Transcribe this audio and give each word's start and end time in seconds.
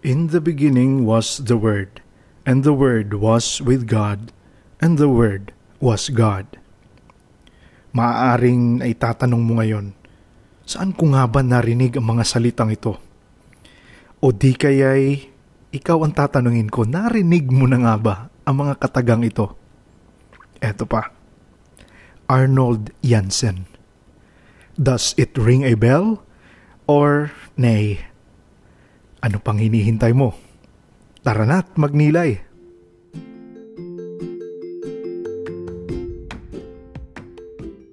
In 0.00 0.32
the 0.32 0.40
beginning 0.40 1.04
was 1.04 1.44
the 1.44 1.60
Word, 1.60 2.00
and 2.48 2.64
the 2.64 2.72
Word 2.72 3.12
was 3.20 3.60
with 3.60 3.84
God, 3.84 4.32
and 4.80 4.96
the 4.96 5.12
Word 5.12 5.52
was 5.76 6.08
God. 6.08 6.56
Maaaring 7.92 8.80
itatanong 8.80 9.44
mo 9.44 9.60
ngayon, 9.60 9.92
saan 10.64 10.96
ko 10.96 11.12
nga 11.12 11.28
ba 11.28 11.44
narinig 11.44 12.00
ang 12.00 12.16
mga 12.16 12.24
salitang 12.24 12.72
ito? 12.72 12.96
O 14.24 14.32
di 14.32 14.56
kaya'y 14.56 15.28
ikaw 15.68 16.00
ang 16.00 16.16
tatanungin 16.16 16.72
ko, 16.72 16.88
narinig 16.88 17.52
mo 17.52 17.68
na 17.68 17.84
nga 17.84 17.94
ba 18.00 18.14
ang 18.48 18.56
mga 18.56 18.80
katagang 18.80 19.20
ito? 19.20 19.52
Eto 20.64 20.88
pa, 20.88 21.12
Arnold 22.24 22.88
Jansen. 23.04 23.68
Does 24.80 25.12
it 25.20 25.36
ring 25.36 25.60
a 25.60 25.76
bell? 25.76 26.24
Or 26.88 27.36
nay? 27.60 28.09
Ano 29.20 29.36
pang 29.36 29.60
hinihintay 29.60 30.16
mo? 30.16 30.32
Tara 31.20 31.44
na't 31.44 31.76
magnilay. 31.76 32.40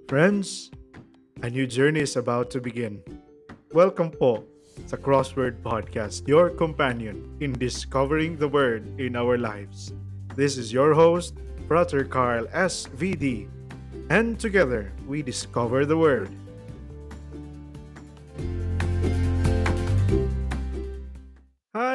Friends, 0.07 0.71
a 1.43 1.51
new 1.51 1.67
journey 1.67 2.07
is 2.07 2.15
about 2.15 2.47
to 2.55 2.63
begin. 2.63 3.03
Welcome 3.75 4.15
po 4.15 4.47
sa 4.87 4.95
Crossword 4.95 5.59
Podcast, 5.59 6.23
your 6.31 6.47
companion 6.47 7.27
in 7.43 7.51
discovering 7.51 8.39
the 8.39 8.47
Word 8.47 8.87
in 8.95 9.19
our 9.19 9.35
lives. 9.35 9.91
This 10.39 10.55
is 10.55 10.71
your 10.71 10.95
host, 10.95 11.35
Brother 11.67 12.07
Carl 12.07 12.47
SVD, 12.55 13.51
and 14.07 14.39
together 14.39 14.95
we 15.03 15.19
discover 15.19 15.83
the 15.83 15.99
Word. 15.99 16.31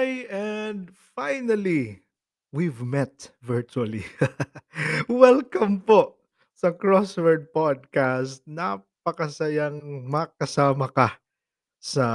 Hi, 0.02 0.26
and 0.34 0.90
finally, 1.14 2.02
we've 2.50 2.82
met 2.82 3.30
virtually. 3.38 4.02
Welcome 5.06 5.78
po 5.86 6.18
sa 6.58 6.74
Crossword 6.74 7.54
Podcast. 7.54 8.42
Napakasayang 8.42 9.78
makasama 10.02 10.90
ka 10.90 11.22
sa 11.78 12.06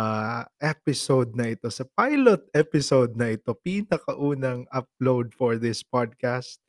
episode 0.59 1.31
na 1.31 1.55
ito, 1.55 1.71
sa 1.71 1.87
pilot 1.95 2.43
episode 2.51 3.15
na 3.15 3.31
ito, 3.31 3.55
pinakaunang 3.55 4.67
upload 4.67 5.31
for 5.31 5.55
this 5.55 5.79
podcast. 5.79 6.59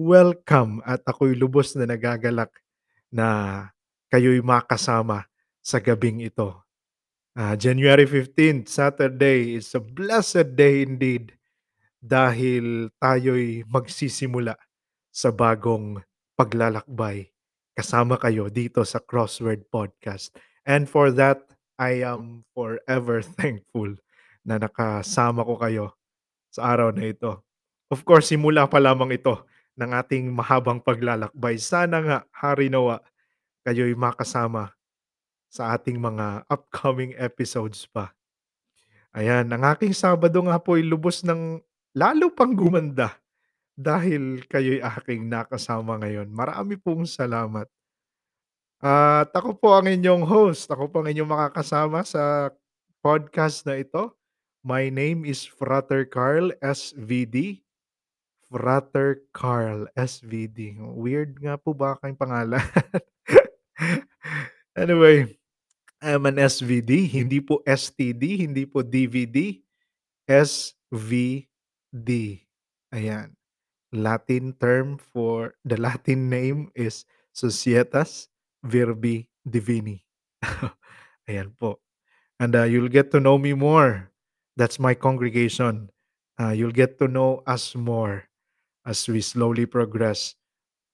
Welcome 0.00 0.80
at 0.88 1.04
ako'y 1.04 1.36
lubos 1.36 1.76
na 1.76 1.84
nagagalak 1.84 2.64
na 3.12 3.28
kayo'y 4.08 4.40
makasama 4.40 5.28
sa 5.60 5.84
gabing 5.84 6.24
ito. 6.24 6.61
Uh, 7.32 7.56
January 7.56 8.04
15th, 8.04 8.68
Saturday, 8.68 9.56
is 9.56 9.72
a 9.72 9.80
blessed 9.80 10.52
day 10.52 10.84
indeed 10.84 11.32
dahil 11.96 12.92
tayo'y 13.00 13.64
magsisimula 13.72 14.52
sa 15.08 15.32
bagong 15.32 15.96
paglalakbay 16.36 17.32
kasama 17.72 18.20
kayo 18.20 18.52
dito 18.52 18.84
sa 18.84 19.00
Crossword 19.00 19.64
Podcast. 19.72 20.36
And 20.68 20.84
for 20.84 21.08
that, 21.16 21.40
I 21.80 22.04
am 22.04 22.44
forever 22.52 23.24
thankful 23.40 23.96
na 24.44 24.60
nakasama 24.60 25.40
ko 25.48 25.56
kayo 25.56 25.86
sa 26.52 26.76
araw 26.76 26.92
na 26.92 27.16
ito. 27.16 27.40
Of 27.88 28.04
course, 28.04 28.28
simula 28.28 28.68
pa 28.68 28.76
lamang 28.76 29.08
ito 29.16 29.40
ng 29.80 29.88
ating 29.88 30.28
mahabang 30.36 30.84
paglalakbay. 30.84 31.56
Sana 31.56 31.96
nga, 32.04 32.18
Hari 32.28 32.68
Nawa, 32.68 33.00
kayo'y 33.64 33.96
makasama 33.96 34.76
sa 35.52 35.76
ating 35.76 36.00
mga 36.00 36.48
upcoming 36.48 37.12
episodes 37.20 37.84
pa. 37.84 38.16
Ayan, 39.12 39.52
ang 39.52 39.60
aking 39.68 39.92
Sabado 39.92 40.40
nga 40.48 40.56
po 40.56 40.80
ay 40.80 40.88
lubos 40.88 41.20
ng 41.20 41.60
lalo 41.92 42.32
pang 42.32 42.56
gumanda 42.56 43.20
dahil 43.76 44.40
kayo'y 44.48 44.80
aking 44.80 45.28
nakasama 45.28 46.00
ngayon. 46.00 46.32
Marami 46.32 46.80
pong 46.80 47.04
salamat. 47.04 47.68
At 48.80 49.28
ako 49.36 49.60
po 49.60 49.76
ang 49.76 49.92
inyong 49.92 50.24
host. 50.24 50.72
Ako 50.72 50.88
po 50.88 51.04
ang 51.04 51.12
inyong 51.12 51.28
makakasama 51.28 52.00
sa 52.08 52.48
podcast 53.04 53.68
na 53.68 53.76
ito. 53.76 54.16
My 54.64 54.88
name 54.88 55.28
is 55.28 55.44
Frater 55.44 56.08
Carl 56.08 56.48
SVD. 56.64 57.60
Frater 58.48 59.20
Carl 59.36 59.84
SVD. 59.92 60.80
Weird 60.80 61.36
nga 61.44 61.60
po 61.60 61.76
ba 61.76 62.00
aking 62.00 62.16
pangalan? 62.16 62.64
anyway, 64.80 65.28
I'm 66.02 66.26
an 66.26 66.34
SVD, 66.34 67.06
hindi 67.06 67.38
po 67.38 67.62
STD, 67.62 68.42
hindi 68.42 68.66
po 68.66 68.82
DVD, 68.82 69.54
SVD. 70.26 72.10
Ayan. 72.90 73.38
Latin 73.94 74.50
term 74.58 74.98
for 74.98 75.54
the 75.62 75.78
Latin 75.78 76.26
name 76.26 76.74
is 76.74 77.06
Societas 77.30 78.26
Verbi 78.66 79.30
Divini. 79.46 80.02
Ayan 81.30 81.54
po. 81.54 81.78
And 82.42 82.58
uh, 82.58 82.66
you'll 82.66 82.90
get 82.90 83.14
to 83.14 83.22
know 83.22 83.38
me 83.38 83.54
more. 83.54 84.10
That's 84.58 84.82
my 84.82 84.98
congregation. 84.98 85.86
Uh, 86.34 86.50
you'll 86.50 86.74
get 86.74 86.98
to 86.98 87.06
know 87.06 87.46
us 87.46 87.78
more 87.78 88.26
as 88.82 89.06
we 89.06 89.22
slowly 89.22 89.70
progress 89.70 90.34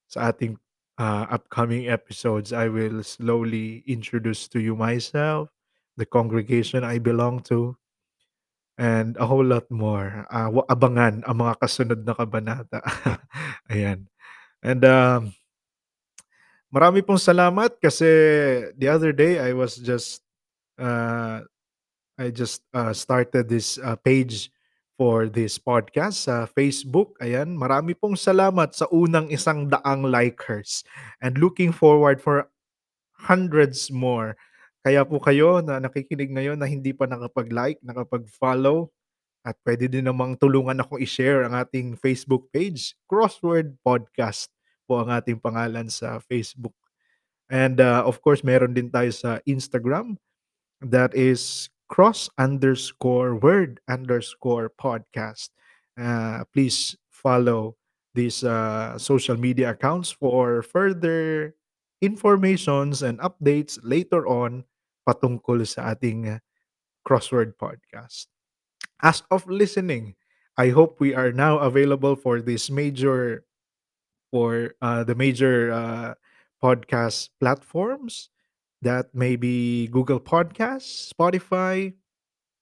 sa 0.05 0.29
ating 0.29 0.61
uh, 0.99 1.31
upcoming 1.31 1.89
episodes, 1.89 2.53
I 2.53 2.69
will 2.69 3.03
slowly 3.07 3.87
introduce 3.87 4.51
to 4.51 4.59
you 4.59 4.75
myself, 4.75 5.49
the 5.97 6.05
congregation 6.05 6.83
I 6.83 6.99
belong 6.99 7.41
to, 7.49 7.79
and 8.77 9.17
a 9.17 9.27
whole 9.27 9.47
lot 9.47 9.71
more. 9.71 10.27
Uh, 10.31 10.51
abangan 10.67 11.23
ang 11.25 11.39
mga 11.39 11.55
kasunod 11.63 12.03
na 12.03 12.15
kabanata. 12.15 12.83
Ayan. 13.71 14.11
And 14.63 14.83
um, 14.85 15.21
marami 16.75 17.07
pong 17.07 17.23
salamat 17.23 17.79
kasi 17.79 18.07
the 18.75 18.91
other 18.91 19.15
day 19.15 19.39
I 19.39 19.55
was 19.55 19.79
just 19.79 20.23
uh, 20.79 21.47
I 22.19 22.35
just 22.35 22.67
uh, 22.75 22.91
started 22.91 23.47
this 23.47 23.79
uh, 23.79 23.95
page 23.95 24.51
for 24.99 25.31
this 25.31 25.63
podcast 25.63 26.27
sa 26.27 26.51
Facebook. 26.51 27.15
Ayan, 27.23 27.55
marami 27.55 27.95
pong 27.95 28.19
salamat 28.19 28.75
sa 28.75 28.91
unang 28.91 29.31
isang 29.31 29.71
daang 29.71 30.11
likers 30.11 30.83
and 31.23 31.39
looking 31.39 31.71
forward 31.71 32.19
for 32.19 32.51
hundreds 33.15 33.95
more. 33.95 34.35
Kaya 34.83 35.07
po 35.07 35.23
kayo 35.23 35.63
na 35.63 35.79
nakikinig 35.79 36.35
ngayon 36.35 36.59
na 36.59 36.67
hindi 36.67 36.91
pa 36.91 37.07
nakapag-like, 37.07 37.79
nakapag-follow, 37.87 38.91
at 39.47 39.55
pwede 39.63 39.87
din 39.87 40.11
namang 40.11 40.35
tulungan 40.35 40.83
akong 40.83 40.99
i-share 40.99 41.47
ang 41.47 41.55
ating 41.55 41.95
Facebook 41.95 42.51
page, 42.51 42.99
Crossword 43.07 43.79
Podcast 43.87 44.51
po 44.89 44.99
ang 44.99 45.15
ating 45.15 45.39
pangalan 45.39 45.87
sa 45.87 46.19
Facebook. 46.19 46.75
And 47.49 47.79
uh, 47.79 48.03
of 48.03 48.19
course, 48.21 48.43
meron 48.43 48.75
din 48.75 48.91
tayo 48.91 49.09
sa 49.15 49.39
Instagram. 49.47 50.19
That 50.83 51.15
is 51.15 51.71
cross 51.89 52.29
underscore 52.39 53.35
word 53.37 53.81
underscore 53.89 54.71
podcast. 54.71 55.51
Uh, 55.99 56.45
please 56.53 56.97
follow 57.11 57.77
these 58.15 58.45
uh, 58.45 58.97
social 58.99 59.37
media 59.37 59.71
accounts 59.71 60.11
for 60.11 60.63
further 60.63 61.55
informations 62.01 63.03
and 63.03 63.19
updates 63.21 63.79
later 63.83 64.27
on 64.29 64.65
patungkol 65.09 65.67
sa 65.67 65.97
ating 65.97 66.39
crossword 67.03 67.57
podcast. 67.57 68.29
As 69.03 69.23
of 69.31 69.47
listening, 69.49 70.15
I 70.59 70.71
hope 70.71 71.01
we 71.01 71.15
are 71.15 71.33
now 71.33 71.59
available 71.59 72.15
for 72.15 72.43
this 72.43 72.71
major 72.71 73.45
for 74.31 74.75
uh, 74.83 75.05
the 75.05 75.15
major 75.15 75.73
uh, 75.73 76.15
podcast 76.63 77.31
platforms 77.41 78.29
that 78.83 79.11
may 79.15 79.35
be 79.35 79.89
Google 79.91 80.21
Podcasts, 80.21 81.11
Spotify, 81.11 81.95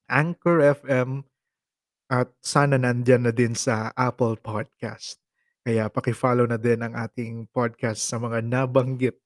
Anchor 0.08 0.62
FM, 0.62 1.24
at 2.08 2.30
sana 2.40 2.78
nandyan 2.78 3.26
na 3.26 3.32
din 3.34 3.52
sa 3.52 3.90
Apple 3.98 4.38
Podcast. 4.38 5.18
Kaya 5.66 5.90
paki-follow 5.90 6.46
na 6.46 6.56
din 6.56 6.78
ang 6.78 6.94
ating 6.94 7.50
podcast 7.50 8.06
sa 8.06 8.22
mga 8.22 8.38
nabanggit 8.46 9.18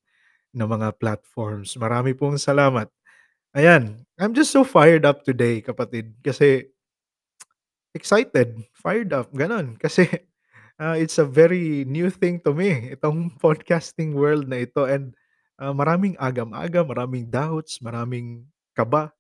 na 0.57 0.65
mga 0.65 0.97
platforms. 0.97 1.77
Marami 1.77 2.17
pong 2.17 2.41
salamat. 2.41 2.89
Ayan, 3.53 4.09
I'm 4.17 4.33
just 4.33 4.51
so 4.51 4.65
fired 4.65 5.05
up 5.05 5.21
today, 5.27 5.61
kapatid, 5.61 6.17
kasi 6.25 6.73
excited, 7.93 8.63
fired 8.73 9.13
up, 9.13 9.29
ganon. 9.35 9.75
Kasi 9.83 10.07
uh, 10.79 10.97
it's 10.97 11.19
a 11.19 11.27
very 11.27 11.85
new 11.85 12.09
thing 12.09 12.41
to 12.47 12.55
me, 12.55 12.95
itong 12.95 13.37
podcasting 13.37 14.15
world 14.15 14.47
na 14.49 14.65
ito. 14.65 14.87
And 14.87 15.13
uh, 15.61 15.77
maraming 15.77 16.17
agam-agam, 16.17 16.89
maraming 16.89 17.29
doubts, 17.29 17.79
maraming 17.85 18.49
kaba. 18.75 19.13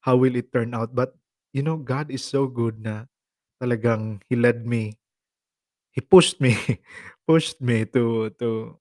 How 0.00 0.16
will 0.16 0.38
it 0.38 0.48
turn 0.48 0.72
out? 0.72 0.94
But, 0.94 1.12
you 1.52 1.60
know, 1.60 1.76
God 1.76 2.08
is 2.08 2.24
so 2.24 2.46
good 2.46 2.80
na 2.80 3.04
talagang 3.60 4.22
He 4.30 4.38
led 4.38 4.64
me. 4.64 4.96
He 5.92 6.00
pushed 6.00 6.40
me, 6.40 6.56
pushed 7.28 7.60
me 7.60 7.84
to, 7.92 8.30
to, 8.38 8.78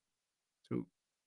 to 0.69 0.73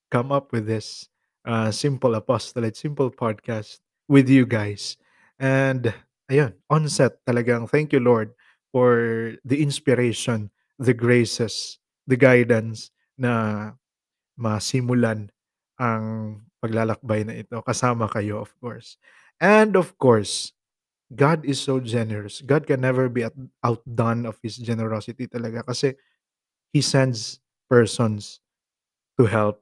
come 0.08 0.30
up 0.32 0.54
with 0.54 0.64
this 0.64 1.10
uh, 1.44 1.74
simple 1.74 2.14
apostolate, 2.14 2.78
simple 2.78 3.10
podcast 3.10 3.82
with 4.08 4.30
you 4.30 4.46
guys. 4.46 4.96
And 5.36 5.92
Ayun, 6.32 6.56
onset 6.72 7.20
talagang 7.28 7.68
thank 7.68 7.92
you 7.92 8.00
Lord 8.00 8.32
for 8.72 9.36
the 9.44 9.60
inspiration, 9.60 10.48
the 10.80 10.96
graces, 10.96 11.76
the 12.08 12.16
guidance 12.16 12.88
na 13.20 13.76
masimulan 14.40 15.28
ang 15.80 16.40
paglalakbay 16.62 17.26
na 17.26 17.34
ito 17.40 17.58
kasama 17.64 18.06
kayo 18.10 18.40
of 18.42 18.52
course. 18.60 18.96
And 19.42 19.74
of 19.74 19.98
course, 19.98 20.54
God 21.12 21.44
is 21.44 21.60
so 21.60 21.80
generous. 21.82 22.40
God 22.40 22.64
can 22.64 22.80
never 22.80 23.08
be 23.08 23.26
out 23.26 23.36
outdone 23.60 24.24
of 24.24 24.38
His 24.40 24.56
generosity 24.56 25.28
talaga 25.28 25.66
kasi 25.66 25.98
He 26.72 26.80
sends 26.80 27.40
persons 27.68 28.40
to 29.20 29.28
help, 29.28 29.60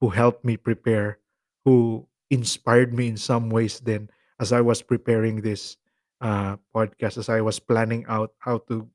who 0.00 0.08
helped 0.08 0.44
me 0.44 0.56
prepare, 0.56 1.20
who 1.64 2.08
inspired 2.30 2.94
me 2.94 3.08
in 3.08 3.16
some 3.16 3.50
ways 3.50 3.80
then 3.80 4.08
as 4.40 4.52
I 4.52 4.60
was 4.60 4.82
preparing 4.82 5.40
this, 5.40 5.76
uh, 6.20 6.56
podcast, 6.74 7.18
as 7.18 7.28
I 7.28 7.40
was 7.40 7.58
planning 7.58 8.04
out 8.08 8.32
how 8.38 8.58
to 8.68 8.88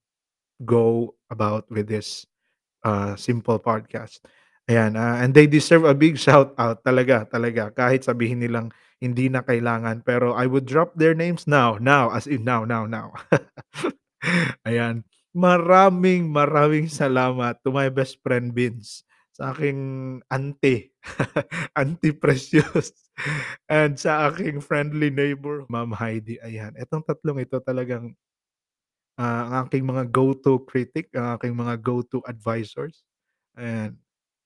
go 0.66 1.16
about 1.30 1.70
with 1.70 1.90
this, 1.90 2.26
uh, 2.86 3.16
simple 3.16 3.58
podcast. 3.58 4.22
Ayan, 4.72 4.96
ah, 4.96 5.20
and 5.20 5.36
they 5.36 5.50
deserve 5.50 5.84
a 5.84 5.92
big 5.98 6.16
shout 6.16 6.56
out 6.56 6.80
talaga, 6.88 7.28
talaga 7.28 7.76
kahit 7.76 8.08
sabihin 8.08 8.40
nilang 8.40 8.72
hindi 9.04 9.28
na 9.28 9.44
kailangan 9.44 10.06
pero 10.08 10.32
I 10.38 10.48
would 10.48 10.64
drop 10.70 10.96
their 10.96 11.12
names 11.18 11.44
now, 11.50 11.76
now, 11.82 12.14
as 12.16 12.24
in 12.30 12.48
now, 12.48 12.64
now, 12.64 12.88
now. 12.88 13.12
Ayan, 14.70 15.04
maraming, 15.34 16.30
maraming 16.30 16.88
salamat 16.88 17.60
to 17.66 17.74
my 17.74 17.90
best 17.90 18.22
friend 18.22 18.54
Vince, 18.54 19.04
sa 19.34 19.52
aking 19.56 20.22
auntie, 20.30 20.94
Auntie 21.80 22.14
Precious, 22.16 22.94
and 23.72 23.98
sa 23.98 24.30
aking 24.32 24.62
friendly 24.62 25.10
neighbor 25.10 25.66
Ma'am 25.68 25.92
Heidi, 25.98 26.38
ayan. 26.46 26.78
Itong 26.78 27.04
tatlong 27.06 27.42
ito 27.42 27.58
talagang 27.66 28.14
ah, 29.20 29.44
ang 29.48 29.54
aking 29.68 29.84
mga 29.88 30.04
go-to 30.12 30.64
critic, 30.68 31.12
ang 31.16 31.36
aking 31.40 31.56
mga 31.56 31.76
go-to 31.84 32.24
advisors. 32.28 33.04
Ayan, 33.60 33.98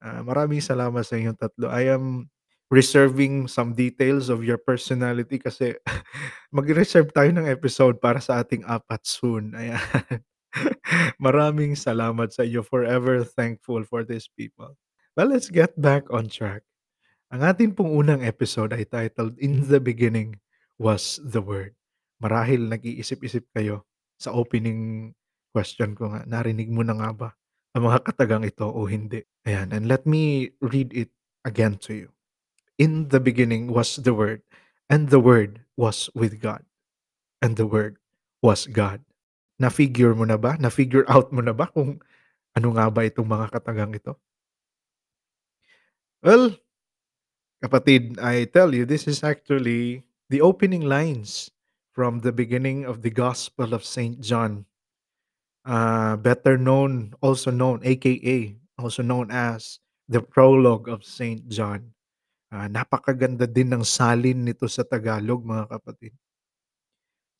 ah, 0.06 0.22
maraming 0.22 0.62
salamat 0.62 1.02
sa 1.02 1.18
inyong 1.18 1.40
tatlo. 1.42 1.66
I 1.74 1.90
am 1.90 2.30
reserving 2.69 3.50
some 3.50 3.74
details 3.74 4.30
of 4.30 4.46
your 4.46 4.57
personality 4.62 5.42
kasi 5.42 5.74
magre-reserve 6.56 7.10
tayo 7.13 7.30
ng 7.34 7.50
episode 7.50 7.98
para 7.98 8.22
sa 8.22 8.42
ating 8.42 8.66
apat 8.66 9.02
soon, 9.06 9.54
ayan. 9.57 9.81
Maraming 11.25 11.75
salamat 11.75 12.31
sa 12.31 12.46
inyo, 12.46 12.63
forever 12.63 13.25
thankful 13.25 13.84
for 13.84 14.06
these 14.06 14.30
people. 14.30 14.78
Well, 15.18 15.34
let's 15.34 15.50
get 15.50 15.75
back 15.75 16.07
on 16.13 16.30
track. 16.30 16.63
Ang 17.34 17.42
atin 17.44 17.74
pong 17.74 17.92
unang 17.92 18.22
episode 18.22 18.72
ay 18.72 18.88
titled, 18.88 19.36
"In 19.42 19.68
the 19.68 19.81
beginning 19.81 20.40
was 20.80 21.19
the 21.25 21.42
Word." 21.42 21.75
Marahil 22.22 22.72
nag-iisip-isip 22.72 23.52
kayo 23.52 23.84
sa 24.16 24.31
opening 24.31 25.12
question 25.52 25.96
ko 25.96 26.12
nga, 26.16 26.24
narinig 26.24 26.72
mo 26.72 26.84
na 26.84 26.96
nga 26.96 27.12
ba 27.12 27.30
ang 27.75 27.92
mga 27.92 28.07
katagang 28.07 28.48
ito 28.48 28.63
o 28.63 28.88
hindi? 28.88 29.27
Ayan, 29.44 29.75
and 29.75 29.86
let 29.92 30.07
me 30.07 30.56
read 30.63 30.95
it 30.95 31.12
again 31.44 31.75
to 31.83 31.92
you. 31.92 32.10
"In 32.80 33.12
the 33.12 33.19
beginning 33.19 33.68
was 33.68 34.00
the 34.00 34.16
Word, 34.16 34.42
and 34.88 35.12
the 35.12 35.19
Word 35.19 35.68
was 35.75 36.07
with 36.16 36.39
God, 36.39 36.63
and 37.44 37.60
the 37.60 37.68
Word 37.68 38.00
was 38.39 38.66
God." 38.72 39.04
Na-figure 39.60 40.16
mo 40.16 40.24
na 40.24 40.39
ba? 40.39 40.56
Na-figure 40.56 41.04
out 41.12 41.36
mo 41.36 41.44
na 41.44 41.56
ba 41.56 41.68
kung 41.68 42.00
ano 42.56 42.68
nga 42.75 42.88
ba 42.88 43.04
itong 43.04 43.27
mga 43.27 43.51
katagang 43.51 43.92
ito? 43.92 44.16
Well 46.24 46.56
kapatid, 47.66 48.21
I 48.21 48.45
tell 48.45 48.78
you, 48.78 48.86
this 48.86 49.10
is 49.10 49.25
actually 49.25 50.06
the 50.30 50.38
opening 50.38 50.86
lines 50.86 51.50
from 51.89 52.21
the 52.21 52.30
beginning 52.30 52.86
of 52.86 53.01
the 53.01 53.10
Gospel 53.10 53.74
of 53.74 53.81
Saint 53.81 54.21
John. 54.21 54.69
Uh, 55.65 56.13
better 56.21 56.62
known, 56.62 57.09
also 57.25 57.50
known, 57.50 57.81
AKA, 57.81 58.53
also 58.77 59.01
known 59.01 59.33
as 59.33 59.81
the 60.06 60.21
Prologue 60.21 60.85
of 60.85 61.01
Saint 61.01 61.41
John. 61.50 61.89
Ah, 62.53 62.69
napakaganda 62.69 63.50
din 63.50 63.73
ng 63.73 63.81
salin 63.81 64.45
nito 64.45 64.69
sa 64.69 64.85
Tagalog, 64.85 65.41
mga 65.41 65.65
kapatid. 65.65 66.13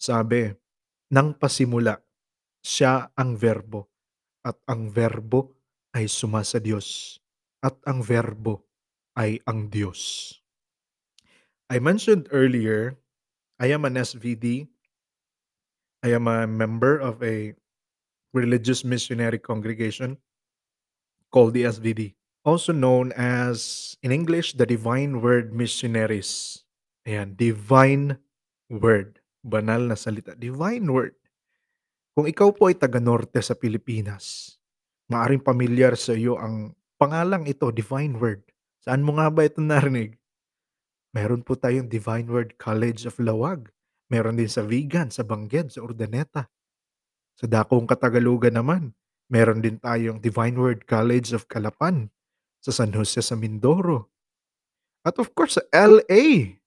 Sabi, 0.01 0.50
"Nang 1.13 1.38
pasimula, 1.38 2.01
siya 2.66 3.13
ang 3.13 3.38
Berbo, 3.38 3.94
at 4.42 4.57
ang 4.66 4.89
Berbo 4.89 5.54
ay 5.94 6.10
sumasa 6.10 6.57
Diyos, 6.57 7.21
at 7.62 7.78
ang 7.86 8.01
Berbo 8.01 8.66
ay 9.13 9.38
ang 9.45 9.69
Diyos." 9.69 10.33
I 11.69 11.78
mentioned 11.78 12.25
earlier, 12.33 12.98
I 13.62 13.69
am 13.69 13.86
an 13.86 14.01
SVD. 14.01 14.66
I 16.01 16.10
am 16.13 16.25
a 16.25 16.50
member 16.50 16.98
of 16.98 17.21
a 17.21 17.54
religious 18.36 18.84
missionary 18.84 19.40
congregation 19.40 20.20
called 21.32 21.56
the 21.56 21.64
SVD, 21.64 22.20
also 22.44 22.76
known 22.76 23.16
as, 23.16 23.96
in 24.04 24.12
English, 24.12 24.60
the 24.60 24.68
Divine 24.68 25.24
Word 25.24 25.56
Missionaries. 25.56 26.62
Ayan, 27.08 27.40
Divine 27.40 28.20
Word, 28.68 29.24
banal 29.40 29.88
na 29.88 29.96
salita, 29.96 30.36
Divine 30.36 30.86
Word. 30.92 31.16
Kung 32.16 32.28
ikaw 32.28 32.52
po 32.52 32.68
ay 32.68 32.76
taga-Norte 32.76 33.40
sa 33.40 33.56
Pilipinas, 33.56 34.56
maaaring 35.12 35.44
pamilyar 35.44 35.96
sa 35.96 36.16
iyo 36.16 36.36
ang 36.36 36.76
pangalang 36.96 37.48
ito, 37.48 37.72
Divine 37.72 38.16
Word. 38.20 38.44
Saan 38.84 39.04
mo 39.04 39.18
nga 39.18 39.28
ba 39.31 39.44
ito 39.44 39.60
narinig? 39.60 40.16
Meron 41.16 41.44
po 41.44 41.56
tayong 41.56 41.88
Divine 41.88 42.28
Word 42.28 42.60
College 42.60 43.08
of 43.08 43.16
Lawag, 43.20 43.72
meron 44.12 44.36
din 44.40 44.52
sa 44.52 44.64
Vigan, 44.64 45.12
sa 45.12 45.24
Benguet, 45.24 45.72
sa 45.72 45.84
Urdaneta. 45.84 46.52
Sa 47.36 47.46
dakong 47.52 47.84
Katagalugan 47.84 48.56
naman, 48.56 48.96
meron 49.28 49.60
din 49.60 49.76
tayong 49.76 50.24
Divine 50.24 50.56
Word 50.56 50.80
College 50.88 51.36
of 51.36 51.52
Calapan, 51.52 52.08
sa 52.64 52.72
San 52.72 52.96
Jose 52.96 53.20
sa 53.22 53.36
Mindoro. 53.38 54.10
At 55.06 55.22
of 55.22 55.36
course 55.38 55.62
sa 55.62 55.64
LA, 55.70 56.58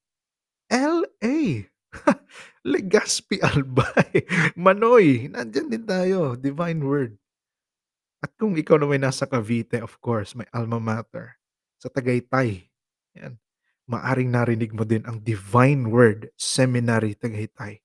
LA, 0.70 1.66
Legazpi, 2.68 3.42
Albay, 3.42 4.28
Manoy, 4.62 5.26
nandiyan 5.32 5.72
din 5.72 5.84
tayo, 5.88 6.36
Divine 6.38 6.80
Word. 6.84 7.12
At 8.22 8.34
kung 8.38 8.54
ikaw 8.54 8.78
naman 8.78 9.02
nasa 9.02 9.26
Cavite, 9.26 9.82
of 9.82 9.98
course, 9.98 10.38
may 10.38 10.46
alma 10.54 10.78
mater, 10.78 11.38
sa 11.78 11.88
Tagaytay, 11.90 12.66
'yan. 13.14 13.38
Maaaring 13.88 14.28
narinig 14.28 14.76
mo 14.76 14.84
din 14.84 15.00
ang 15.08 15.22
Divine 15.22 15.88
Word 15.88 16.28
Seminary, 16.36 17.16
Tagaytay. 17.16 17.80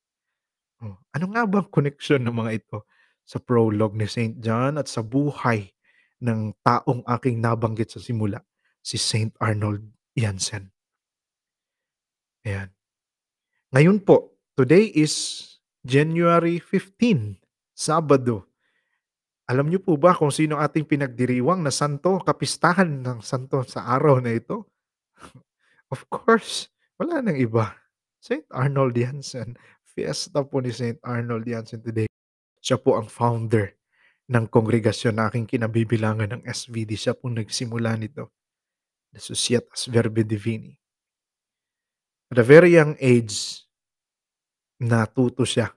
Oh, 0.84 1.00
ano 1.16 1.26
nga 1.32 1.48
bang 1.48 1.68
koneksyon 1.72 2.28
ng 2.28 2.36
mga 2.44 2.52
ito 2.60 2.84
sa 3.24 3.40
prologue 3.40 3.96
ni 3.96 4.04
Saint 4.04 4.36
John 4.44 4.76
at 4.76 4.92
sa 4.92 5.00
buhay 5.00 5.72
ng 6.20 6.60
taong 6.60 7.08
aking 7.08 7.40
nabanggit 7.40 7.96
sa 7.96 8.04
simula, 8.04 8.44
si 8.84 9.00
Saint 9.00 9.32
Arnold 9.40 9.80
Jansen? 10.12 10.68
Ayan. 12.44 12.68
Ngayon 13.72 14.04
po, 14.04 14.36
today 14.60 14.92
is 14.92 15.40
January 15.88 16.60
15, 16.60 17.40
Sabado. 17.72 18.52
Alam 19.48 19.72
niyo 19.72 19.80
po 19.80 19.96
ba 19.96 20.12
kung 20.12 20.36
sino 20.36 20.60
ang 20.60 20.68
ating 20.68 20.84
pinagdiriwang 20.84 21.64
na 21.64 21.72
santo, 21.72 22.20
kapistahan 22.20 23.08
ng 23.08 23.24
santo 23.24 23.64
sa 23.64 23.88
araw 23.88 24.20
na 24.20 24.36
ito? 24.36 24.68
Of 25.96 26.12
course, 26.12 26.68
wala 27.00 27.24
ng 27.24 27.40
iba, 27.40 27.72
Saint 28.20 28.44
Arnold 28.52 29.00
Jansen. 29.00 29.56
Fiesta 29.94 30.42
po 30.42 30.58
ni 30.58 30.74
Saint 30.74 30.98
Arnold 31.06 31.46
Jansen 31.46 31.86
today. 31.86 32.10
Siya 32.58 32.82
po 32.82 32.98
ang 32.98 33.06
founder 33.06 33.78
ng 34.26 34.50
kongregasyon 34.50 35.22
na 35.22 35.30
aking 35.30 35.46
kinabibilangan 35.46 36.34
ng 36.34 36.42
SVD. 36.50 36.98
Siya 36.98 37.14
po 37.14 37.30
nagsimula 37.30 37.94
nito, 38.02 38.34
the 39.14 39.22
Societas 39.22 39.86
Verbi 39.86 40.26
Divini. 40.26 40.74
At 42.34 42.42
a 42.42 42.46
very 42.46 42.74
young 42.74 42.98
age, 42.98 43.62
natuto 44.82 45.46
siya 45.46 45.70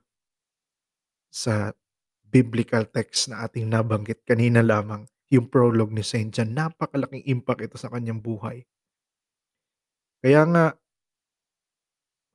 sa 1.28 1.76
biblical 2.24 2.88
text 2.88 3.28
na 3.28 3.44
ating 3.44 3.68
nabanggit 3.68 4.24
kanina 4.24 4.64
lamang, 4.64 5.04
yung 5.28 5.52
prologue 5.52 5.92
ni 5.92 6.00
Saint 6.00 6.32
John. 6.32 6.56
Napakalaking 6.56 7.28
impact 7.28 7.60
ito 7.68 7.76
sa 7.76 7.92
kanyang 7.92 8.24
buhay. 8.24 8.64
Kaya 10.24 10.48
nga 10.48 10.64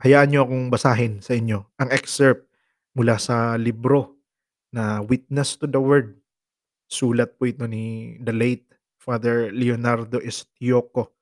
hayaan 0.02 0.34
niyo 0.34 0.50
akong 0.50 0.74
basahin 0.74 1.22
sa 1.22 1.38
inyo 1.38 1.62
ang 1.78 1.90
excerpt 1.94 2.50
mula 2.98 3.22
sa 3.22 3.54
libro 3.56 4.18
na 4.74 5.00
Witness 5.06 5.62
to 5.62 5.70
the 5.70 5.78
Word. 5.78 6.18
Sulat 6.90 7.38
po 7.38 7.48
ito 7.48 7.70
ni 7.70 8.18
the 8.20 8.34
late 8.34 8.66
Father 8.98 9.54
Leonardo 9.54 10.20
Estioco. 10.20 11.14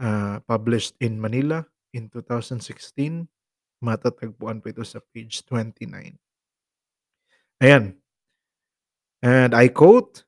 Ah, 0.00 0.40
published 0.48 0.96
in 1.02 1.20
Manila 1.20 1.66
in 1.92 2.08
2016. 2.08 3.28
Matatagpuan 3.84 4.62
po 4.62 4.72
ito 4.72 4.84
sa 4.86 5.02
page 5.12 5.44
29. 5.44 6.16
Ayan. 7.60 8.00
And 9.20 9.52
I 9.52 9.68
quote, 9.68 10.24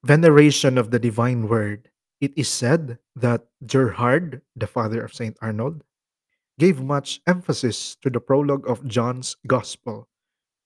"Veneration 0.00 0.80
of 0.80 0.88
the 0.88 1.00
divine 1.00 1.44
word. 1.44 1.92
It 2.24 2.32
is 2.38 2.48
said 2.48 2.96
that 3.18 3.50
Gerhard, 3.66 4.40
the 4.56 4.70
father 4.70 5.04
of 5.04 5.12
Saint 5.12 5.36
Arnold, 5.44 5.84
gave 6.58 6.80
much 6.80 7.20
emphasis 7.26 7.96
to 7.96 8.10
the 8.10 8.20
prologue 8.20 8.68
of 8.68 8.86
John's 8.86 9.36
Gospel. 9.46 10.08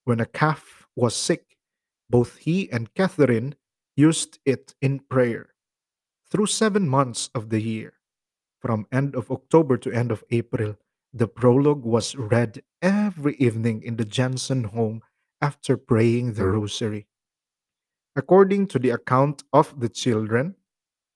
When 0.04 0.20
a 0.20 0.26
calf 0.26 0.86
was 0.94 1.14
sick, 1.14 1.56
both 2.08 2.38
he 2.38 2.70
and 2.70 2.94
Catherine 2.94 3.54
used 3.96 4.38
it 4.44 4.74
in 4.80 5.00
prayer. 5.00 5.54
Through 6.30 6.46
seven 6.46 6.88
months 6.88 7.30
of 7.34 7.50
the 7.50 7.60
year, 7.60 7.94
from 8.60 8.86
end 8.90 9.14
of 9.14 9.30
October 9.30 9.76
to 9.78 9.92
end 9.92 10.10
of 10.10 10.24
April, 10.30 10.76
the 11.12 11.28
prologue 11.28 11.84
was 11.84 12.14
read 12.16 12.62
every 12.82 13.36
evening 13.36 13.82
in 13.82 13.96
the 13.96 14.04
Jensen 14.04 14.64
home 14.64 15.02
after 15.40 15.76
praying 15.76 16.34
the 16.34 16.46
rosary. 16.46 17.06
According 18.16 18.66
to 18.68 18.78
the 18.78 18.90
account 18.90 19.44
of 19.52 19.78
the 19.80 19.88
children, 19.88 20.56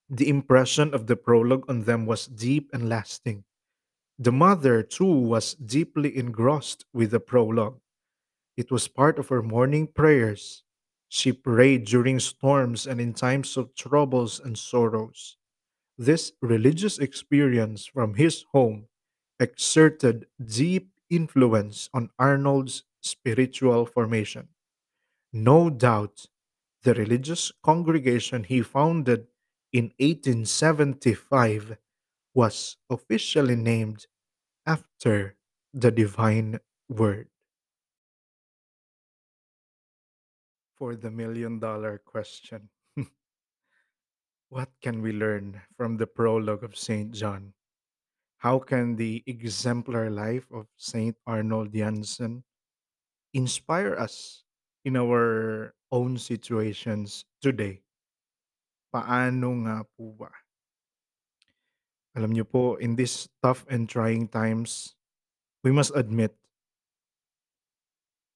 the 0.08 0.28
impression 0.28 0.94
of 0.94 1.06
the 1.06 1.16
prologue 1.16 1.64
on 1.68 1.84
them 1.84 2.06
was 2.06 2.26
deep 2.26 2.70
and 2.72 2.88
lasting. 2.88 3.44
The 4.20 4.32
mother, 4.32 4.82
too, 4.82 5.06
was 5.06 5.54
deeply 5.54 6.14
engrossed 6.14 6.84
with 6.92 7.12
the 7.12 7.20
prologue. 7.20 7.80
It 8.54 8.70
was 8.70 8.86
part 8.86 9.18
of 9.18 9.28
her 9.28 9.42
morning 9.42 9.86
prayers. 9.86 10.62
She 11.08 11.32
prayed 11.32 11.86
during 11.86 12.20
storms 12.20 12.86
and 12.86 13.00
in 13.00 13.14
times 13.14 13.56
of 13.56 13.74
troubles 13.74 14.38
and 14.38 14.58
sorrows. 14.58 15.38
This 15.96 16.32
religious 16.42 16.98
experience 16.98 17.86
from 17.86 18.14
his 18.14 18.44
home 18.52 18.88
exerted 19.40 20.26
deep 20.44 20.90
influence 21.08 21.88
on 21.94 22.10
Arnold's 22.18 22.84
spiritual 23.00 23.86
formation. 23.86 24.48
No 25.32 25.70
doubt, 25.70 26.26
the 26.82 26.92
religious 26.92 27.52
congregation 27.62 28.44
he 28.44 28.60
founded 28.60 29.28
in 29.72 29.94
1875 29.98 31.78
was 32.34 32.76
officially 32.88 33.56
named 33.56 34.06
after 34.66 35.36
the 35.74 35.90
divine 35.90 36.58
word. 36.88 37.28
For 40.78 40.96
the 40.96 41.10
million 41.10 41.58
dollar 41.58 41.98
question, 41.98 42.70
what 44.48 44.70
can 44.80 45.02
we 45.02 45.12
learn 45.12 45.60
from 45.76 45.98
the 45.98 46.06
prologue 46.06 46.64
of 46.64 46.76
St. 46.76 47.12
John? 47.12 47.52
How 48.38 48.58
can 48.58 48.96
the 48.96 49.22
exemplar 49.26 50.08
life 50.08 50.48
of 50.50 50.66
St. 50.78 51.14
Arnold 51.26 51.74
Janssen 51.74 52.44
inspire 53.34 53.94
us 53.94 54.44
in 54.84 54.96
our 54.96 55.74
own 55.92 56.16
situations 56.16 57.26
today? 57.42 57.84
Paano 58.88 59.68
nga 59.68 59.84
po 59.92 60.16
ba? 60.16 60.32
Alam 62.18 62.34
niyo 62.34 62.42
po, 62.42 62.74
in 62.82 62.98
these 62.98 63.30
tough 63.38 63.62
and 63.70 63.86
trying 63.86 64.26
times, 64.26 64.98
we 65.62 65.70
must 65.70 65.94
admit, 65.94 66.34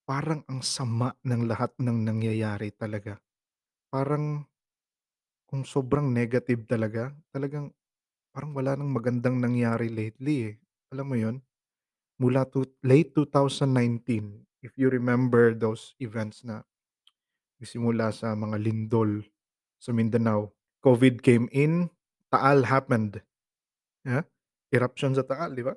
parang 0.05 0.45
ang 0.47 0.61
sama 0.61 1.17
ng 1.25 1.49
lahat 1.49 1.73
ng 1.81 1.99
nangyayari 2.07 2.71
talaga. 2.71 3.19
Parang 3.91 4.45
kung 5.49 5.67
sobrang 5.67 6.07
negative 6.11 6.67
talaga, 6.71 7.11
talagang 7.35 7.73
parang 8.31 8.55
wala 8.55 8.79
nang 8.79 8.91
magandang 8.91 9.39
nangyari 9.39 9.91
lately 9.91 10.51
eh. 10.51 10.55
Alam 10.95 11.07
mo 11.07 11.17
yon? 11.19 11.37
Mula 12.23 12.47
to 12.47 12.63
late 12.87 13.11
2019, 13.11 14.47
if 14.63 14.79
you 14.79 14.87
remember 14.87 15.51
those 15.51 15.99
events 15.99 16.47
na 16.47 16.63
simula 17.65 18.13
sa 18.13 18.37
mga 18.37 18.61
lindol 18.61 19.25
sa 19.81 19.91
Mindanao. 19.91 20.53
COVID 20.85 21.25
came 21.25 21.49
in, 21.49 21.89
Taal 22.29 22.69
happened. 22.69 23.25
Yeah? 24.05 24.25
Eruption 24.71 25.17
sa 25.17 25.25
Taal, 25.25 25.57
di 25.57 25.65
ba? 25.65 25.75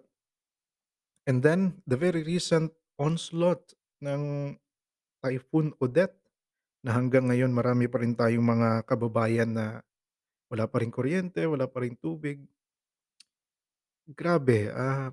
And 1.27 1.43
then, 1.43 1.83
the 1.83 1.99
very 1.99 2.23
recent 2.23 2.71
onslaught 2.95 3.75
ng 4.03 4.55
Typhoon 5.19 5.75
Odette 5.81 6.15
na 6.85 6.95
hanggang 6.95 7.27
ngayon 7.27 7.51
marami 7.51 7.91
pa 7.91 7.99
rin 7.99 8.15
tayong 8.15 8.47
mga 8.47 8.87
kababayan 8.87 9.51
na 9.51 9.83
wala 10.47 10.63
pa 10.69 10.79
ring 10.79 10.93
kuryente, 10.93 11.43
wala 11.43 11.67
pa 11.67 11.83
ring 11.83 11.99
tubig. 11.99 12.39
Grabe, 14.07 14.71
ah, 14.71 15.11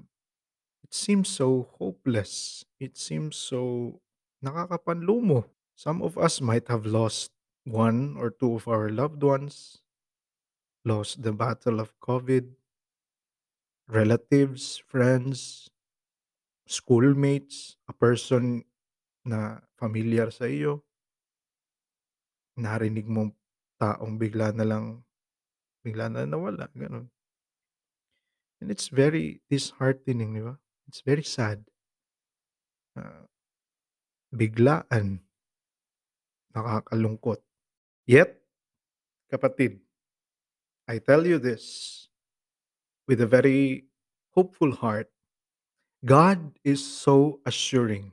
it 0.86 0.92
seems 0.94 1.26
so 1.26 1.66
hopeless. 1.82 2.62
It 2.78 2.94
seems 2.94 3.34
so 3.34 3.98
nakakapanlumo. 4.38 5.50
Some 5.74 5.98
of 6.06 6.14
us 6.14 6.38
might 6.38 6.70
have 6.70 6.86
lost 6.86 7.34
one 7.66 8.14
or 8.14 8.30
two 8.30 8.54
of 8.54 8.70
our 8.70 8.86
loved 8.86 9.26
ones, 9.26 9.82
lost 10.86 11.26
the 11.26 11.34
battle 11.34 11.82
of 11.82 11.90
COVID, 11.98 12.54
relatives, 13.88 14.80
friends, 14.88 15.68
schoolmates, 16.66 17.76
a 17.88 17.92
person 17.92 18.64
na 19.24 19.60
familiar 19.76 20.32
sa 20.32 20.48
iyo. 20.48 20.84
Narinig 22.56 23.08
mong 23.08 23.34
taong 23.76 24.16
bigla 24.16 24.54
na 24.54 24.64
lang 24.64 25.04
bigla 25.84 26.08
na 26.08 26.24
nawala, 26.24 26.72
gano'n. 26.72 27.04
And 28.64 28.72
it's 28.72 28.88
very 28.88 29.44
disheartening, 29.52 30.32
di 30.32 30.40
ba? 30.40 30.56
It's 30.88 31.04
very 31.04 31.26
sad. 31.26 31.60
Ah, 32.96 33.28
biglaan. 34.32 35.20
Nakakalungkot. 36.56 37.44
Yet, 38.08 38.40
kapatid, 39.28 39.84
I 40.88 41.02
tell 41.02 41.26
you 41.26 41.36
this 41.36 42.03
with 43.06 43.20
a 43.20 43.26
very 43.26 43.84
hopeful 44.30 44.72
heart. 44.72 45.10
God 46.04 46.58
is 46.64 46.84
so 46.84 47.40
assuring 47.46 48.12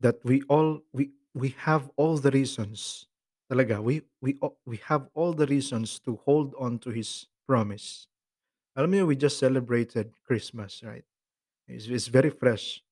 that 0.00 0.20
we 0.24 0.42
all 0.48 0.80
we 0.92 1.10
we 1.34 1.54
have 1.68 1.90
all 1.96 2.16
the 2.16 2.30
reasons 2.30 3.08
talaga 3.50 3.82
we 3.82 4.02
we 4.20 4.38
we 4.64 4.76
have 4.88 5.08
all 5.14 5.32
the 5.32 5.46
reasons 5.46 5.98
to 6.00 6.16
hold 6.24 6.54
on 6.58 6.78
to 6.80 6.90
his 6.90 7.26
promise. 7.46 8.08
Alam 8.76 8.92
niyo, 8.92 9.06
we 9.08 9.16
just 9.16 9.38
celebrated 9.40 10.12
Christmas, 10.26 10.84
right? 10.84 11.04
It's, 11.64 11.86
it's 11.88 12.08
very 12.12 12.28
fresh. 12.28 12.84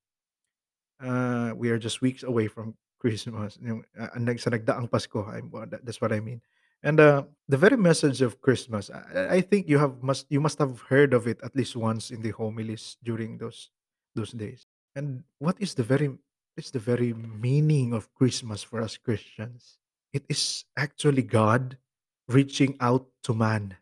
Uh, 0.97 1.53
we 1.55 1.69
are 1.69 1.79
just 1.79 2.01
weeks 2.01 2.23
away 2.23 2.49
from 2.49 2.73
Christmas. 2.97 3.59
Yung, 3.61 3.85
uh, 3.93 4.09
sa 4.41 4.49
nagdaang 4.49 4.89
Pasko, 4.89 5.29
I'm, 5.29 5.53
that's 5.85 6.01
what 6.01 6.13
I 6.13 6.21
mean. 6.21 6.41
And 6.85 7.01
uh, 7.01 7.25
the 7.49 7.57
very 7.57 7.81
message 7.81 8.21
of 8.21 8.45
Christmas, 8.45 8.93
I, 8.93 9.37
I 9.37 9.41
think 9.41 9.73
you 9.73 9.81
have 9.81 10.05
must 10.05 10.29
you 10.29 10.39
must 10.39 10.61
have 10.61 10.85
heard 10.93 11.17
of 11.17 11.25
it 11.25 11.41
at 11.41 11.57
least 11.57 11.81
once 11.81 12.13
in 12.13 12.21
the 12.21 12.37
homilies 12.37 13.01
during 13.01 13.41
those 13.41 13.73
those 14.13 14.37
days. 14.37 14.69
And 14.93 15.25
what 15.41 15.57
is 15.57 15.73
the 15.73 15.83
very 15.83 16.13
is 16.61 16.71
the 16.77 16.85
very 16.85 17.17
meaning 17.17 17.97
of 17.97 18.13
Christmas 18.13 18.61
for 18.61 18.85
us 18.85 19.01
Christians? 19.01 19.81
It 20.13 20.29
is 20.29 20.69
actually 20.77 21.25
God 21.25 21.81
reaching 22.29 22.77
out 22.85 23.09
to 23.25 23.33
man, 23.33 23.81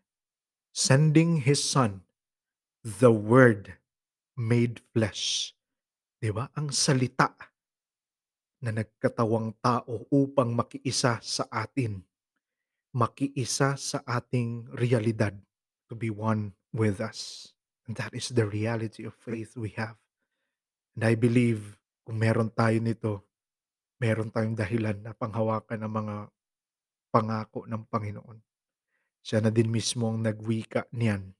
sending 0.71 1.43
his 1.43 1.59
son, 1.59 2.07
the 2.87 3.11
word 3.11 3.75
made 4.39 4.79
flesh. 4.95 5.51
'Di 6.23 6.31
ba? 6.31 6.47
Ang 6.55 6.71
salita 6.71 7.35
na 8.63 8.71
nagkatawang 8.71 9.59
tao 9.59 10.07
upang 10.07 10.55
makiisa 10.55 11.19
sa 11.19 11.43
atin, 11.51 11.99
makiisa 12.93 13.75
sa 13.75 13.99
ating 14.05 14.69
realidad, 14.77 15.33
to 15.89 15.97
be 15.97 16.13
one 16.13 16.53
with 16.71 17.01
us. 17.01 17.51
And 17.89 17.97
that 17.99 18.13
is 18.15 18.31
the 18.31 18.47
reality 18.47 19.03
of 19.03 19.17
faith 19.17 19.57
we 19.59 19.75
have. 19.75 19.99
And 20.95 21.03
I 21.03 21.17
believe 21.17 21.81
kung 22.05 22.21
meron 22.21 22.53
tayo 22.53 22.77
nito, 22.79 23.25
meron 23.97 24.29
tayong 24.29 24.55
dahilan 24.55 25.01
na 25.01 25.11
panghawakan 25.17 25.83
ang 25.83 25.93
mga 25.93 26.15
pangako 27.09 27.65
ng 27.65 27.83
Panginoon. 27.87 28.39
Siya 29.23 29.39
na 29.39 29.49
din 29.49 29.71
mismo 29.71 30.11
ang 30.11 30.21
nagwika 30.21 30.85
niyan. 30.91 31.33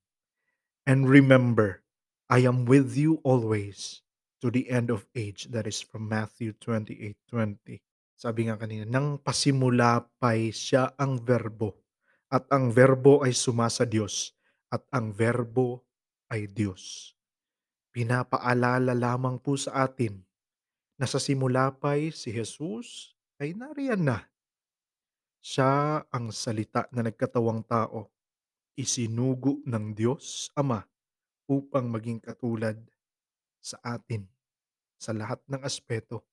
And 0.88 1.08
remember, 1.08 1.84
I 2.32 2.48
am 2.48 2.64
with 2.66 2.96
you 2.96 3.20
always 3.24 4.04
to 4.40 4.52
the 4.52 4.72
end 4.72 4.92
of 4.92 5.08
age. 5.16 5.52
That 5.52 5.68
is 5.68 5.84
from 5.84 6.08
Matthew 6.08 6.56
28:20. 6.60 7.84
Sabi 8.24 8.48
nga 8.48 8.56
kanina, 8.56 8.88
nang 8.88 9.20
pasimula 9.20 10.00
pa'y 10.15 10.56
siya 10.56 10.96
ang 10.96 11.20
verbo, 11.20 11.75
at 12.32 12.48
ang 12.56 12.72
verbo 12.72 13.20
ay 13.20 13.36
sumasa 13.36 13.84
Diyos, 13.84 14.32
at 14.72 14.80
ang 14.96 15.12
verbo 15.12 15.84
ay 16.32 16.48
Diyos. 16.48 17.12
Pinapaalala 17.92 18.96
lamang 18.96 19.44
po 19.44 19.60
sa 19.60 19.84
atin 19.84 20.24
na 20.96 21.03
sa 21.03 21.20
simula 21.20 21.75
pa'y 21.75 22.15
si 22.15 22.32
Jesus 22.32 23.12
ay 23.44 23.60
nariyan 23.60 24.08
na. 24.08 24.24
Siya 25.44 26.08
ang 26.08 26.32
salita 26.32 26.88
na 26.96 27.03
nagkatawang 27.03 27.68
tao, 27.68 28.08
isinugo 28.80 29.60
ng 29.68 29.92
Diyos 29.92 30.48
Ama 30.56 30.80
upang 31.51 31.92
maging 31.92 32.24
katulad 32.24 32.80
sa 33.60 33.84
atin 33.84 34.24
sa 34.96 35.12
lahat 35.12 35.44
ng 35.51 35.60
aspeto, 35.60 36.24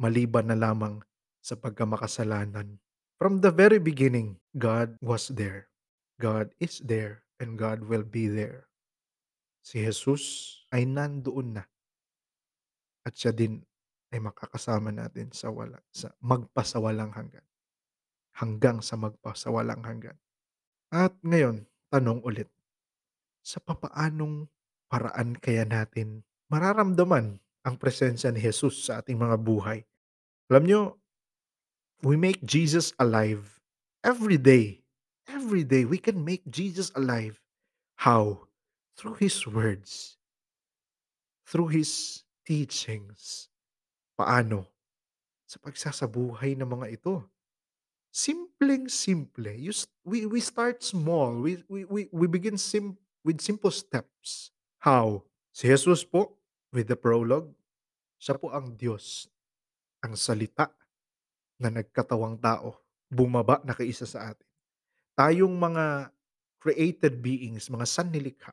maliban 0.00 0.48
na 0.48 0.56
lamang 0.56 1.04
sa 1.48 1.56
pagkamakasalanan. 1.56 2.76
From 3.16 3.40
the 3.40 3.48
very 3.48 3.80
beginning, 3.80 4.36
God 4.52 5.00
was 5.00 5.32
there. 5.32 5.72
God 6.20 6.52
is 6.60 6.84
there 6.84 7.24
and 7.40 7.56
God 7.56 7.88
will 7.88 8.04
be 8.04 8.28
there. 8.28 8.68
Si 9.64 9.80
Jesus 9.80 10.60
ay 10.68 10.84
nandoon 10.84 11.56
na 11.56 11.64
at 13.08 13.16
siya 13.16 13.32
din 13.32 13.64
ay 14.12 14.20
makakasama 14.20 14.92
natin 14.92 15.32
sa 15.32 15.48
wala 15.48 15.80
sa 15.88 16.12
magpasawalang 16.20 17.16
hanggan, 17.16 17.44
hanggang 18.36 18.84
sa 18.84 19.00
magpasawalang 19.00 19.80
hanggan. 19.80 20.16
At 20.92 21.16
ngayon, 21.24 21.64
tanong 21.88 22.20
ulit, 22.24 22.48
sa 23.40 23.64
papaanong 23.64 24.48
paraan 24.92 25.36
kaya 25.40 25.64
natin 25.64 26.24
mararamdaman 26.52 27.40
ang 27.64 27.74
presensya 27.76 28.32
ni 28.32 28.40
Jesus 28.40 28.88
sa 28.88 29.00
ating 29.00 29.16
mga 29.16 29.36
buhay? 29.40 29.84
Alam 30.48 30.64
niyo, 30.64 30.80
we 32.02 32.16
make 32.16 32.42
Jesus 32.44 32.92
alive 32.98 33.60
every 34.04 34.38
day. 34.38 34.82
Every 35.28 35.60
day, 35.60 35.84
we 35.84 36.00
can 36.00 36.24
make 36.24 36.48
Jesus 36.48 36.88
alive. 36.96 37.36
How? 38.00 38.48
Through 38.96 39.20
His 39.20 39.44
words, 39.44 40.16
through 41.44 41.68
His 41.68 42.24
teachings. 42.48 43.52
Paano? 44.16 44.72
Sa 45.44 45.60
pagsasabuhay 45.60 46.56
ng 46.56 46.64
mga 46.64 46.96
ito. 46.96 47.28
Simpleng-simple. 48.08 49.52
You 49.52 49.76
s 49.76 49.84
we 50.00 50.24
we 50.24 50.40
start 50.40 50.80
small. 50.80 51.36
We 51.44 51.60
we 51.68 51.84
we 51.84 52.00
we 52.08 52.24
begin 52.24 52.56
sim 52.56 52.96
with 53.20 53.44
simple 53.44 53.70
steps. 53.70 54.48
How? 54.80 55.28
Si 55.52 55.68
Jesus 55.68 56.08
po, 56.08 56.40
with 56.72 56.88
the 56.88 56.96
prologue, 56.96 57.52
siya 58.16 58.40
po 58.40 58.48
ang 58.48 58.80
Diyos, 58.80 59.28
ang 60.00 60.16
salita 60.16 60.72
na 61.58 61.68
nagkatawang 61.74 62.38
tao, 62.38 62.78
bumaba 63.10 63.58
na 63.66 63.74
kaisa 63.74 64.06
sa 64.06 64.32
atin. 64.32 64.46
Tayong 65.18 65.54
mga 65.54 66.14
created 66.62 67.18
beings, 67.18 67.70
mga 67.70 67.86
sanlilikha, 67.86 68.50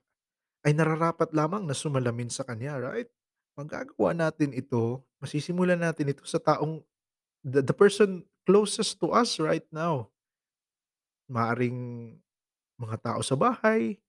ay 0.65 0.73
nararapat 0.73 1.29
lamang 1.29 1.65
na 1.65 1.77
sumalamin 1.77 2.29
sa 2.33 2.41
Kanya, 2.41 2.81
right? 2.81 3.09
Magagawa 3.53 4.17
natin 4.17 4.51
ito, 4.51 5.05
masisimulan 5.21 5.77
natin 5.77 6.09
ito 6.09 6.25
sa 6.25 6.41
taong 6.41 6.81
the 7.45 7.61
the 7.61 7.73
person 7.73 8.25
closest 8.49 8.97
to 8.97 9.13
us 9.13 9.37
right 9.37 9.65
now. 9.69 10.09
Maaaring 11.29 12.13
mga 12.81 12.97
tao 13.01 13.21
sa 13.21 13.37
bahay, 13.37 14.01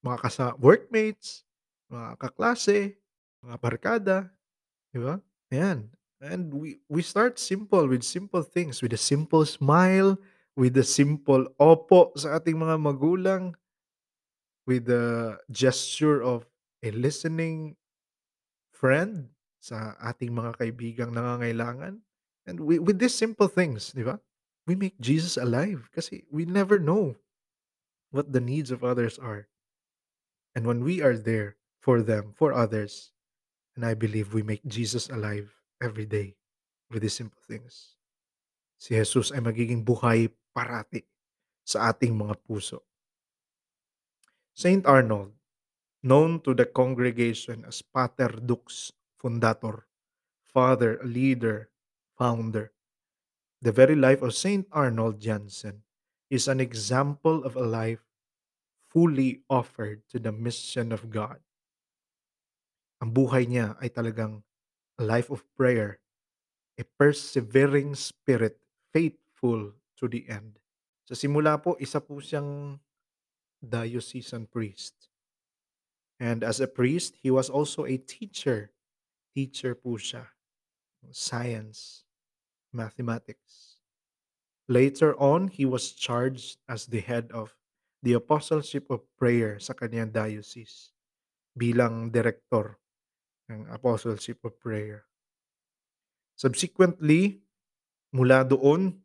mga 0.00 0.18
kasa 0.22 0.46
workmates, 0.58 1.42
mga 1.90 2.16
kaklase, 2.18 2.96
mga 3.42 3.56
barkada, 3.58 4.16
'di 4.90 5.00
ba? 5.02 5.14
Ayan, 5.50 5.90
and 6.24 6.56
we 6.56 6.80
we 6.88 7.04
start 7.04 7.36
simple 7.36 7.84
with 7.84 8.00
simple 8.00 8.40
things, 8.40 8.80
with 8.80 8.96
a 8.96 9.00
simple 9.00 9.44
smile, 9.44 10.16
with 10.56 10.72
a 10.80 10.86
simple 10.86 11.44
opo 11.60 12.16
sa 12.16 12.40
ating 12.40 12.56
mga 12.56 12.80
magulang, 12.80 13.52
with 14.64 14.88
the 14.88 15.36
gesture 15.52 16.24
of 16.24 16.48
a 16.80 16.90
listening 16.96 17.76
friend 18.72 19.28
sa 19.60 19.92
ating 20.00 20.32
mga 20.32 20.56
kaibigang 20.56 21.12
nangangailangan. 21.12 22.00
And 22.48 22.56
we 22.64 22.80
with 22.80 22.96
these 22.96 23.14
simple 23.14 23.48
things, 23.48 23.92
'di 23.92 24.08
ba? 24.08 24.16
We 24.64 24.72
make 24.72 24.96
Jesus 24.96 25.36
alive 25.36 25.92
kasi 25.92 26.24
we 26.32 26.48
never 26.48 26.80
know 26.80 27.20
what 28.08 28.32
the 28.32 28.40
needs 28.40 28.72
of 28.72 28.80
others 28.80 29.20
are. 29.20 29.52
And 30.56 30.64
when 30.64 30.80
we 30.80 31.04
are 31.04 31.20
there 31.20 31.60
for 31.84 32.00
them, 32.00 32.32
for 32.32 32.56
others, 32.56 33.12
and 33.76 33.84
I 33.84 33.92
believe 33.92 34.32
we 34.32 34.40
make 34.40 34.64
Jesus 34.64 35.12
alive 35.12 35.63
every 35.80 36.06
day 36.06 36.36
with 36.90 37.02
these 37.02 37.16
simple 37.16 37.40
things. 37.42 37.98
Si 38.78 38.94
Jesus 38.94 39.32
ay 39.32 39.40
magiging 39.40 39.82
buhay 39.82 40.28
parati 40.52 41.02
sa 41.64 41.90
ating 41.90 42.14
mga 42.14 42.36
puso. 42.44 42.84
Saint 44.54 44.86
Arnold, 44.86 45.34
known 46.04 46.38
to 46.44 46.52
the 46.52 46.68
congregation 46.68 47.64
as 47.64 47.82
Pater 47.82 48.30
Dux 48.38 48.92
Fundator, 49.18 49.88
father, 50.44 51.00
leader, 51.02 51.72
founder. 52.14 52.70
The 53.64 53.72
very 53.72 53.96
life 53.96 54.20
of 54.20 54.36
Saint 54.36 54.68
Arnold 54.70 55.18
Janssen 55.18 55.82
is 56.28 56.46
an 56.46 56.60
example 56.60 57.42
of 57.42 57.56
a 57.56 57.64
life 57.64 58.04
fully 58.92 59.42
offered 59.48 60.04
to 60.12 60.20
the 60.20 60.30
mission 60.30 60.92
of 60.92 61.10
God. 61.10 61.40
Ang 63.02 63.10
buhay 63.10 63.48
niya 63.50 63.74
ay 63.82 63.90
talagang 63.90 64.44
a 64.98 65.04
life 65.04 65.30
of 65.30 65.42
prayer, 65.56 65.98
a 66.78 66.84
persevering 66.98 67.94
spirit, 67.94 68.58
faithful 68.92 69.72
to 69.98 70.08
the 70.08 70.24
end. 70.28 70.58
Sa 71.04 71.14
simula 71.14 71.60
po, 71.60 71.76
isa 71.78 72.00
po 72.00 72.22
siyang 72.22 72.80
diocesan 73.60 74.46
priest. 74.46 75.10
And 76.20 76.46
as 76.46 76.60
a 76.60 76.70
priest, 76.70 77.18
he 77.20 77.30
was 77.30 77.50
also 77.50 77.84
a 77.84 77.98
teacher. 77.98 78.70
Teacher 79.34 79.74
po 79.74 79.98
siya. 79.98 80.30
Science, 81.10 82.06
mathematics. 82.72 83.82
Later 84.70 85.12
on, 85.20 85.48
he 85.52 85.68
was 85.68 85.92
charged 85.92 86.56
as 86.70 86.86
the 86.88 87.04
head 87.04 87.28
of 87.34 87.52
the 88.00 88.16
Apostleship 88.16 88.88
of 88.88 89.04
Prayer 89.20 89.60
sa 89.60 89.76
kanyang 89.76 90.14
diocese 90.14 90.94
bilang 91.52 92.08
direktor 92.08 92.80
ng 93.50 93.68
Apostleship 93.68 94.40
of 94.44 94.56
Prayer. 94.60 95.04
Subsequently, 96.34 97.44
mula 98.10 98.42
doon, 98.42 99.04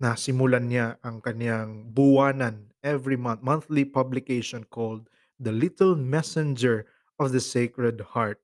nasimulan 0.00 0.66
niya 0.70 0.96
ang 1.04 1.20
kanyang 1.20 1.90
buwanan 1.92 2.72
every 2.82 3.14
month, 3.14 3.42
monthly 3.44 3.84
publication 3.84 4.64
called 4.66 5.06
The 5.38 5.52
Little 5.52 5.94
Messenger 5.94 6.86
of 7.18 7.30
the 7.30 7.42
Sacred 7.42 8.14
Heart, 8.16 8.40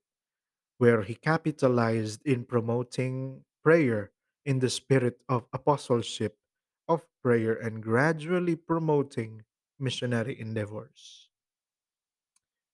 where 0.79 1.03
he 1.03 1.15
capitalized 1.17 2.23
in 2.23 2.47
promoting 2.47 3.43
prayer 3.59 4.11
in 4.47 4.63
the 4.63 4.71
spirit 4.71 5.19
of 5.27 5.45
apostleship 5.51 6.39
of 6.87 7.05
prayer 7.21 7.53
and 7.53 7.83
gradually 7.83 8.55
promoting 8.55 9.43
missionary 9.77 10.33
endeavors. 10.39 11.29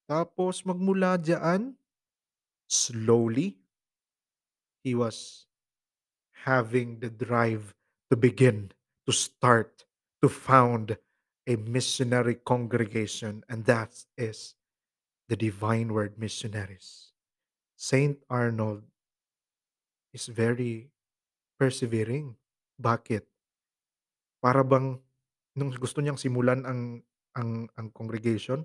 Tapos 0.05 0.61
magmula 0.61 1.17
diyan, 1.17 1.73
slowly, 2.67 3.57
he 4.83 4.93
was 4.93 5.45
having 6.45 6.99
the 6.99 7.09
drive 7.09 7.73
to 8.09 8.15
begin, 8.15 8.71
to 9.05 9.11
start, 9.11 9.85
to 10.21 10.29
found 10.29 10.97
a 11.47 11.55
missionary 11.57 12.35
congregation, 12.35 13.43
and 13.49 13.65
that 13.65 13.93
is 14.17 14.55
the 15.29 15.37
Divine 15.37 15.93
Word 15.93 16.17
Missionaries. 16.17 17.13
Saint 17.75 18.17
Arnold 18.29 18.85
is 20.13 20.29
very 20.29 20.89
persevering. 21.57 22.37
Bakit? 22.81 23.25
Para 24.41 24.61
bang 24.61 24.97
nung 25.55 25.71
gusto 25.75 26.03
niyang 26.03 26.19
simulan 26.19 26.61
ang 26.67 27.01
ang 27.35 27.67
ang 27.75 27.87
congregation, 27.91 28.63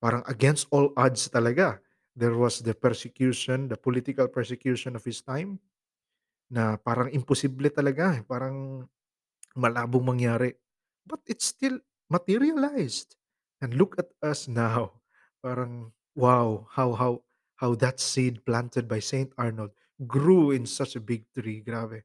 parang 0.00 0.22
against 0.26 0.66
all 0.70 0.90
odds 0.96 1.28
talaga. 1.28 1.78
There 2.16 2.32
was 2.32 2.64
the 2.64 2.72
persecution, 2.72 3.68
the 3.68 3.76
political 3.76 4.26
persecution 4.26 4.96
of 4.96 5.04
his 5.04 5.20
time 5.20 5.60
na 6.48 6.80
parang 6.80 7.12
imposible 7.12 7.68
talaga, 7.68 8.24
parang 8.24 8.88
malabong 9.52 10.16
mangyari. 10.16 10.56
But 11.04 11.20
it 11.28 11.44
still 11.44 11.78
materialized. 12.08 13.14
And 13.60 13.76
look 13.76 14.00
at 14.00 14.08
us 14.24 14.48
now. 14.50 15.04
Parang 15.44 15.92
wow, 16.16 16.66
how 16.72 16.96
how 16.96 17.12
how 17.60 17.76
that 17.80 18.00
seed 18.00 18.44
planted 18.44 18.88
by 18.88 19.00
Saint 19.00 19.32
Arnold 19.36 19.72
grew 20.04 20.52
in 20.52 20.64
such 20.64 20.96
a 20.96 21.04
big 21.04 21.24
tree, 21.32 21.64
grabe. 21.64 22.04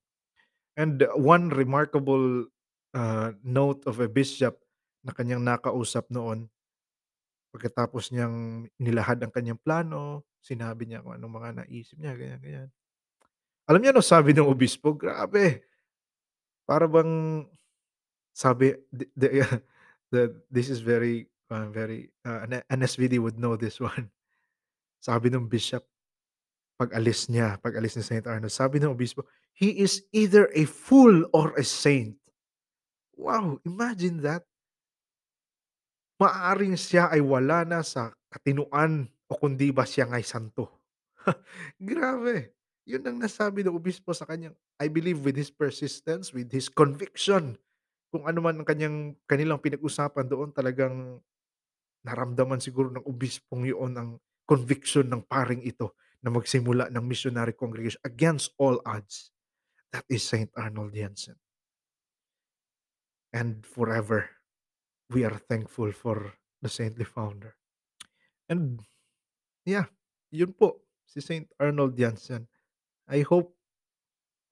And 0.80 1.04
one 1.16 1.52
remarkable 1.52 2.48
uh, 2.96 3.36
note 3.44 3.84
of 3.84 4.00
a 4.00 4.08
bishop 4.08 4.60
na 5.04 5.12
kanyang 5.12 5.44
nakausap 5.44 6.08
noon, 6.08 6.48
pagkatapos 7.52 8.16
niyang 8.16 8.66
nilahad 8.80 9.20
ang 9.22 9.32
kanyang 9.32 9.60
plano, 9.60 10.26
sinabi 10.40 10.88
niya 10.88 11.04
kung 11.04 11.14
anong 11.14 11.36
mga 11.38 11.50
naisip 11.64 12.00
niya, 12.00 12.16
ganyan, 12.16 12.42
ganyan. 12.42 12.70
Alam 13.70 13.80
niyo 13.84 13.92
ano 13.94 14.04
sabi 14.04 14.32
ng 14.34 14.48
obispo? 14.48 14.96
Grabe. 14.96 15.64
Para 16.66 16.88
bang 16.88 17.46
sabi 18.32 18.74
the 18.92 19.06
the, 19.20 19.30
the 20.10 20.22
this 20.48 20.72
is 20.72 20.80
very 20.80 21.28
uh, 21.52 21.68
very 21.70 22.10
uh, 22.24 22.48
an, 22.48 22.64
an 22.64 22.82
SVD 22.84 23.20
would 23.20 23.38
know 23.38 23.60
this 23.60 23.80
one. 23.80 24.10
Sabi 25.00 25.32
ng 25.32 25.48
bishop 25.48 25.88
pag-alis 26.82 27.30
niya, 27.30 27.62
pag-alis 27.62 27.94
ni 27.94 28.02
Saint 28.02 28.26
Arnold, 28.26 28.50
sabi 28.50 28.82
ng 28.82 28.90
obispo, 28.90 29.22
"He 29.54 29.86
is 29.86 30.02
either 30.10 30.50
a 30.58 30.66
fool 30.66 31.30
or 31.30 31.54
a 31.54 31.62
saint." 31.62 32.18
Wow, 33.14 33.62
imagine 33.70 34.26
that. 34.26 34.50
Maaaring 36.22 36.78
siya 36.78 37.10
ay 37.10 37.18
wala 37.18 37.66
na 37.66 37.82
sa 37.82 38.14
katinuan 38.30 39.10
o 39.26 39.34
kundi 39.34 39.74
ba 39.74 39.90
siya 39.90 40.06
nga'y 40.06 40.22
santo. 40.22 40.70
Grabe, 41.82 42.54
yun 42.86 43.02
ang 43.02 43.18
nasabi 43.18 43.66
ng 43.66 43.74
obispo 43.74 44.14
sa 44.14 44.30
kanyang 44.30 44.54
I 44.78 44.86
believe 44.86 45.26
with 45.26 45.34
his 45.34 45.50
persistence, 45.50 46.30
with 46.30 46.54
his 46.54 46.70
conviction, 46.70 47.58
kung 48.14 48.30
ano 48.30 48.38
man 48.38 48.62
ang 48.62 48.68
kanyang 48.70 49.18
kanilang 49.26 49.58
pinag-usapan 49.58 50.30
doon 50.30 50.54
talagang 50.54 51.18
naramdaman 52.06 52.62
siguro 52.62 52.94
ng 52.94 53.06
obispong 53.06 53.66
yun 53.66 53.94
ang 53.98 54.10
conviction 54.46 55.08
ng 55.10 55.26
paring 55.26 55.64
ito 55.66 55.98
na 56.22 56.30
magsimula 56.30 56.92
ng 56.94 57.02
missionary 57.02 57.56
congregation 57.58 58.02
against 58.06 58.54
all 58.62 58.78
odds. 58.86 59.34
That 59.90 60.06
is 60.06 60.22
Saint 60.22 60.54
Arnold 60.54 60.94
Janssen. 60.94 61.40
And 63.32 63.64
forever, 63.64 64.41
we 65.12 65.24
are 65.24 65.36
thankful 65.36 65.92
for 65.92 66.34
the 66.62 66.70
saintly 66.70 67.06
founder. 67.06 67.56
And 68.50 68.80
yeah, 69.66 69.86
yun 70.32 70.54
po, 70.54 70.82
si 71.06 71.20
Saint 71.20 71.48
Arnold 71.60 71.98
Janssen. 71.98 72.48
I 73.08 73.22
hope 73.22 73.56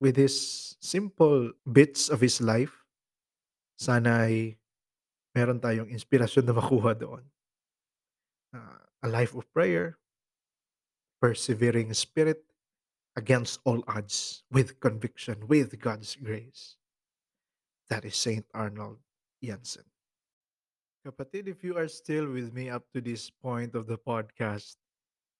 with 0.00 0.16
his 0.16 0.76
simple 0.80 1.52
bits 1.64 2.08
of 2.08 2.20
his 2.20 2.40
life, 2.40 2.84
sana 3.76 4.28
ay 4.28 4.56
meron 5.32 5.60
tayong 5.60 5.88
inspirasyon 5.88 6.44
na 6.44 6.56
makuha 6.56 6.92
doon. 6.96 7.24
Uh, 8.52 8.80
a 9.04 9.08
life 9.08 9.32
of 9.32 9.48
prayer, 9.52 9.96
persevering 11.20 11.92
spirit 11.94 12.44
against 13.16 13.60
all 13.64 13.84
odds, 13.88 14.44
with 14.50 14.80
conviction, 14.80 15.48
with 15.48 15.80
God's 15.80 16.16
grace. 16.16 16.76
That 17.88 18.04
is 18.04 18.16
Saint 18.16 18.46
Arnold 18.54 19.00
Janssen. 19.42 19.89
Kapatid, 21.00 21.48
if 21.48 21.64
you 21.64 21.78
are 21.78 21.88
still 21.88 22.28
with 22.28 22.52
me 22.52 22.68
up 22.68 22.84
to 22.92 23.00
this 23.00 23.30
point 23.30 23.74
of 23.74 23.86
the 23.86 23.96
podcast, 23.96 24.76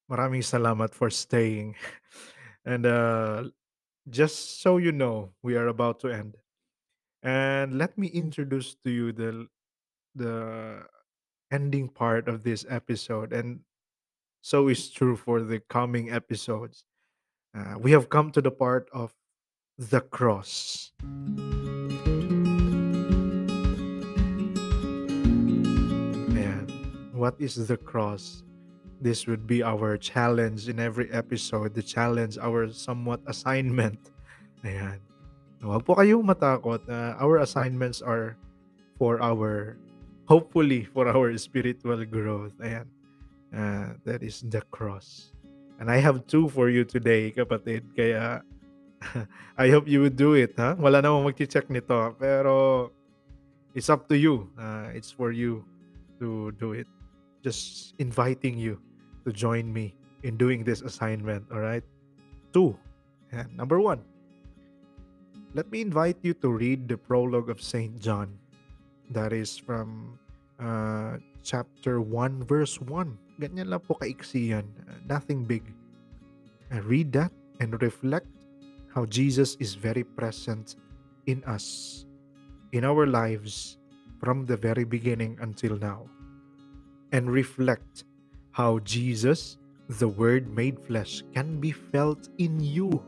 maraming 0.09 0.40
salamat 0.40 0.96
for 0.96 1.12
staying. 1.12 1.77
and 2.64 2.87
uh, 2.87 3.44
just 4.09 4.62
so 4.64 4.79
you 4.81 4.90
know, 4.90 5.29
we 5.42 5.57
are 5.61 5.68
about 5.68 6.01
to 6.01 6.09
end. 6.09 6.40
And 7.23 7.77
let 7.77 7.99
me 7.99 8.09
introduce 8.09 8.75
to 8.85 8.90
you 8.90 9.12
the 9.12 9.44
the 10.16 10.81
ending 11.53 11.92
part 11.92 12.25
of 12.25 12.40
this 12.40 12.64
episode, 12.73 13.37
and 13.37 13.61
so 14.40 14.73
is 14.73 14.88
true 14.88 15.12
for 15.12 15.44
the 15.44 15.61
coming 15.68 16.09
episodes. 16.09 16.88
Uh, 17.53 17.77
we 17.77 17.92
have 17.92 18.09
come 18.09 18.33
to 18.33 18.40
the 18.40 18.51
part 18.51 18.88
of 18.96 19.12
the 19.77 20.01
cross. 20.01 20.96
What 27.20 27.37
is 27.37 27.61
the 27.68 27.76
cross? 27.76 28.40
This 29.04 29.28
would 29.28 29.44
be 29.44 29.61
our 29.61 30.00
challenge 30.00 30.72
in 30.72 30.80
every 30.80 31.12
episode, 31.12 31.76
the 31.76 31.85
challenge, 31.85 32.40
our 32.40 32.72
somewhat 32.72 33.20
assignment. 33.28 34.00
Ayan. 34.64 35.04
Huwag 35.61 35.85
po 35.85 36.00
kayong 36.00 36.24
matakot. 36.24 36.80
Uh, 36.88 37.20
our 37.20 37.44
assignments 37.44 38.00
are 38.00 38.40
for 38.96 39.20
our, 39.20 39.76
hopefully, 40.24 40.88
for 40.88 41.04
our 41.04 41.37
spiritual 41.37 42.00
growth. 42.09 42.56
Ayan. 42.64 42.88
Uh, 43.52 44.00
that 44.09 44.24
is 44.24 44.40
the 44.48 44.64
cross. 44.72 45.37
And 45.76 45.92
I 45.92 46.00
have 46.00 46.24
two 46.24 46.48
for 46.48 46.72
you 46.72 46.88
today, 46.88 47.33
kapatid. 47.33 47.85
Kaya, 47.92 48.40
I 49.61 49.68
hope 49.68 49.85
you 49.88 50.00
would 50.00 50.16
do 50.16 50.37
it, 50.37 50.56
ha? 50.56 50.72
Wala 50.76 51.04
namang 51.04 51.28
mag-check 51.28 51.68
nito. 51.68 52.16
Pero, 52.16 52.88
it's 53.76 53.92
up 53.92 54.09
to 54.09 54.16
you. 54.16 54.48
Uh, 54.56 54.92
it's 54.92 55.12
for 55.12 55.33
you 55.33 55.64
to 56.20 56.52
do 56.61 56.72
it. 56.76 56.88
Just 57.42 57.94
inviting 57.98 58.59
you 58.59 58.81
to 59.24 59.33
join 59.33 59.72
me 59.72 59.94
in 60.22 60.37
doing 60.37 60.64
this 60.64 60.83
assignment, 60.83 61.44
all 61.53 61.61
right? 61.61 61.85
Two. 62.53 62.76
And 63.33 63.48
number 63.57 63.81
one, 63.81 64.03
let 65.55 65.70
me 65.70 65.81
invite 65.81 66.18
you 66.22 66.35
to 66.44 66.50
read 66.50 66.88
the 66.88 66.96
prologue 66.96 67.48
of 67.48 67.62
St. 67.62 67.98
John. 67.98 68.38
That 69.11 69.33
is 69.33 69.59
from 69.59 70.18
uh, 70.61 71.18
chapter 71.42 72.00
1, 72.00 72.44
verse 72.44 72.81
1. 72.81 73.40
Ganyan 73.40 73.72
lang 73.72 73.81
po 73.81 73.96
kaiksi 73.96 74.55
yan. 74.55 74.66
Nothing 75.09 75.42
big. 75.42 75.64
And 76.70 76.85
read 76.87 77.11
that 77.18 77.33
and 77.59 77.74
reflect 77.83 78.29
how 78.94 79.07
Jesus 79.07 79.57
is 79.59 79.74
very 79.74 80.05
present 80.05 80.76
in 81.26 81.42
us, 81.46 82.07
in 82.70 82.85
our 82.85 83.07
lives, 83.07 83.79
from 84.18 84.46
the 84.46 84.57
very 84.57 84.85
beginning 84.85 85.38
until 85.40 85.74
now. 85.79 86.07
And 87.11 87.31
reflect 87.31 88.05
how 88.55 88.79
Jesus, 88.87 89.59
the 89.99 90.07
Word 90.07 90.46
made 90.55 90.79
flesh, 90.79 91.23
can 91.35 91.59
be 91.59 91.75
felt 91.75 92.31
in 92.38 92.62
you, 92.62 93.03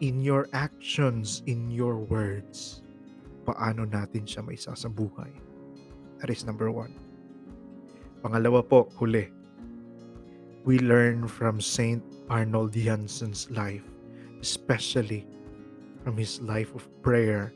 in 0.00 0.24
your 0.24 0.48
actions, 0.52 1.44
in 1.44 1.68
your 1.68 2.00
words. 2.00 2.80
Paano 3.44 3.84
natin 3.84 4.24
siya 4.24 4.40
may 4.40 4.56
sasabuhay? 4.56 5.30
That 6.22 6.30
is 6.30 6.46
number 6.46 6.70
one. 6.70 6.94
Pangalawa 8.22 8.62
po, 8.62 8.88
huli. 8.96 9.28
We 10.62 10.78
learn 10.78 11.26
from 11.26 11.58
Saint 11.58 12.06
Arnold 12.30 12.70
Janssen's 12.72 13.50
life, 13.50 13.82
especially 14.38 15.26
from 16.06 16.14
his 16.14 16.38
life 16.38 16.70
of 16.78 16.86
prayer 17.02 17.50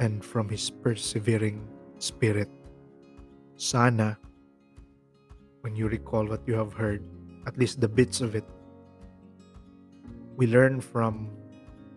and 0.00 0.20
from 0.20 0.52
his 0.52 0.68
persevering 0.68 1.64
spirit. 1.96 2.52
Sana, 3.56 4.20
when 5.66 5.74
you 5.74 5.90
recall 5.90 6.22
what 6.22 6.46
you 6.46 6.54
have 6.54 6.70
heard, 6.70 7.02
at 7.50 7.58
least 7.58 7.82
the 7.82 7.90
bits 7.90 8.22
of 8.22 8.38
it, 8.38 8.46
we 10.38 10.46
learn 10.46 10.78
from 10.78 11.26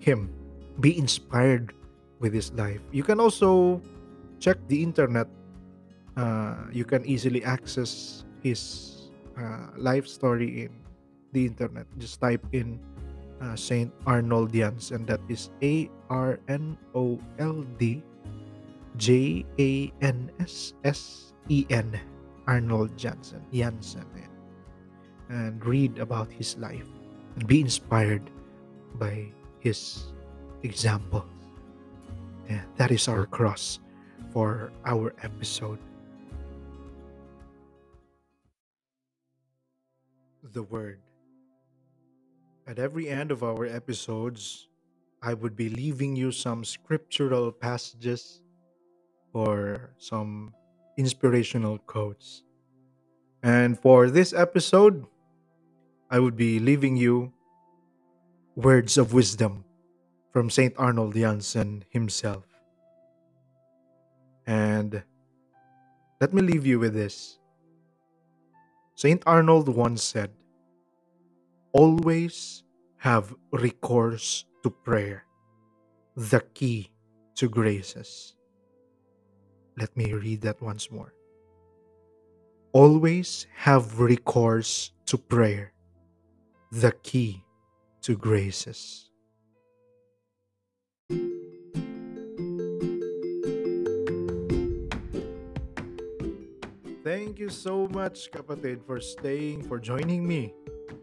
him. 0.01 0.33
Be 0.81 0.97
inspired 0.97 1.77
with 2.17 2.33
his 2.33 2.49
life. 2.57 2.81
You 2.89 3.05
can 3.05 3.21
also 3.21 3.77
check 4.41 4.57
the 4.73 4.81
internet. 4.81 5.29
Uh, 6.17 6.65
you 6.73 6.81
can 6.81 7.05
easily 7.05 7.45
access 7.45 8.25
his 8.41 9.13
uh, 9.37 9.69
life 9.77 10.09
story 10.09 10.65
in 10.65 10.73
the 11.37 11.45
internet. 11.45 11.85
Just 12.01 12.17
type 12.17 12.41
in 12.57 12.81
uh, 13.37 13.53
Saint 13.53 13.93
Arnold 14.09 14.49
Jans, 14.49 14.89
and 14.89 15.05
that 15.05 15.21
is 15.29 15.53
A 15.61 15.85
R 16.09 16.41
N 16.49 16.73
O 16.97 17.21
L 17.37 17.61
D 17.77 18.01
J 18.97 19.45
A 19.61 19.93
N 20.01 20.33
S 20.41 20.73
S 20.81 21.31
E 21.53 21.69
N 21.69 21.93
Arnold 22.49 22.97
Jansen 22.97 23.45
Jansen 23.53 24.09
and 25.29 25.61
read 25.63 26.01
about 26.01 26.33
his 26.33 26.57
life 26.57 26.89
and 27.37 27.45
be 27.45 27.61
inspired 27.61 28.25
by 28.97 29.29
his 29.61 30.09
example. 30.63 31.23
That 32.81 32.89
is 32.89 33.07
our 33.07 33.29
cross 33.29 33.77
for 34.33 34.73
our 34.81 35.13
episode. 35.21 35.77
The 40.41 40.63
Word. 40.63 41.05
At 42.65 42.79
every 42.79 43.13
end 43.13 43.29
of 43.29 43.45
our 43.45 43.69
episodes, 43.69 44.65
I 45.21 45.37
would 45.37 45.53
be 45.55 45.69
leaving 45.69 46.15
you 46.15 46.31
some 46.31 46.65
scriptural 46.65 47.51
passages 47.51 48.41
or 49.33 49.93
some 50.01 50.57
inspirational 50.99 51.77
quotes. 51.79 52.43
And 53.41 53.79
for 53.79 54.09
this 54.11 54.33
episode, 54.33 55.07
I 56.11 56.19
would 56.19 56.35
be 56.35 56.59
leaving 56.59 56.97
you 56.97 57.31
words 58.55 58.97
of 58.97 59.13
wisdom 59.13 59.63
from 60.33 60.49
St. 60.49 60.75
Arnold 60.77 61.15
Janssen 61.15 61.85
himself. 61.89 62.43
And 64.45 65.01
let 66.19 66.33
me 66.33 66.41
leave 66.41 66.65
you 66.65 66.79
with 66.79 66.93
this. 66.93 67.39
St. 68.95 69.23
Arnold 69.25 69.69
once 69.69 70.03
said, 70.03 70.31
Always 71.71 72.63
have 72.97 73.33
recourse 73.53 74.43
to 74.63 74.69
prayer, 74.69 75.23
the 76.17 76.41
key 76.53 76.91
to 77.35 77.47
graces. 77.47 78.35
Let 79.79 79.95
me 79.95 80.11
read 80.11 80.41
that 80.41 80.61
once 80.61 80.91
more. 80.91 81.13
Always 82.73 83.47
have 83.55 83.97
recourse 83.97 84.91
to 85.05 85.17
prayer, 85.17 85.71
the 86.69 86.91
key 87.01 87.45
to 88.01 88.17
graces. 88.17 89.09
Thank 97.01 97.39
you 97.39 97.47
so 97.47 97.87
much, 97.87 98.29
kapatid, 98.35 98.83
for 98.83 98.99
staying, 98.99 99.63
for 99.63 99.79
joining 99.79 100.27
me 100.27 100.53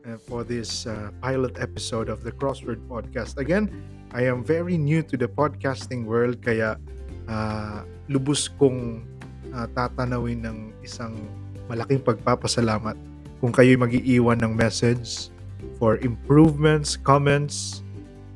uh, 0.04 0.18
for 0.20 0.44
this 0.44 0.86
uh, 0.86 1.10
pilot 1.22 1.56
episode 1.58 2.10
of 2.10 2.22
the 2.22 2.30
Crossword 2.30 2.84
Podcast. 2.86 3.38
Again, 3.38 3.72
I 4.12 4.28
am 4.28 4.44
very 4.44 4.76
new 4.76 5.02
to 5.02 5.16
the 5.16 5.26
podcasting 5.26 6.04
world, 6.04 6.44
kaya 6.44 6.76
uh, 7.26 7.82
lubos 8.06 8.50
kong 8.58 9.02
uh, 9.50 9.66
tatanawin 9.74 10.42
ng 10.46 10.58
isang 10.82 11.14
malaking 11.66 12.02
pagpapasalamat 12.02 12.94
kung 13.42 13.52
kayo'y 13.52 13.76
mag-iiwan 13.76 14.38
ng 14.40 14.52
message 14.56 15.28
for 15.76 16.00
improvements, 16.00 16.96
comments, 16.96 17.82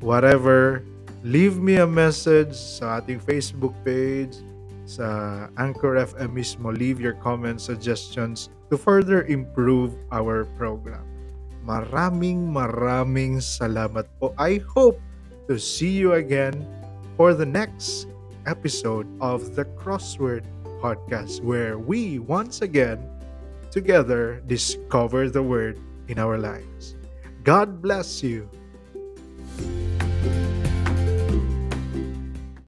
whatever. 0.03 0.85
Leave 1.21 1.61
me 1.61 1.77
a 1.77 1.87
message 1.87 2.53
sa 2.53 3.01
ating 3.01 3.21
Facebook 3.21 3.73
page, 3.85 4.41
sa 4.89 5.47
Anchor 5.55 5.95
FM 5.95 6.35
mismo. 6.35 6.73
Leave 6.73 6.99
your 6.99 7.15
comments, 7.21 7.69
suggestions 7.69 8.51
to 8.67 8.75
further 8.75 9.23
improve 9.29 9.95
our 10.11 10.49
program. 10.57 11.05
Maraming 11.61 12.49
maraming 12.49 13.37
salamat 13.37 14.09
po. 14.17 14.33
I 14.35 14.59
hope 14.65 14.97
to 15.45 15.61
see 15.61 15.93
you 15.93 16.17
again 16.17 16.57
for 17.13 17.37
the 17.37 17.45
next 17.45 18.10
episode 18.45 19.07
of 19.21 19.55
the 19.55 19.65
Crossword 19.65 20.45
Podcast, 20.81 21.41
where 21.41 21.77
we 21.77 22.19
once 22.19 22.61
again 22.61 22.99
together 23.71 24.41
discover 24.47 25.29
the 25.29 25.43
Word 25.43 25.79
in 26.07 26.19
our 26.19 26.37
lives. 26.37 26.95
God 27.43 27.81
bless 27.81 28.21
you. 28.21 28.49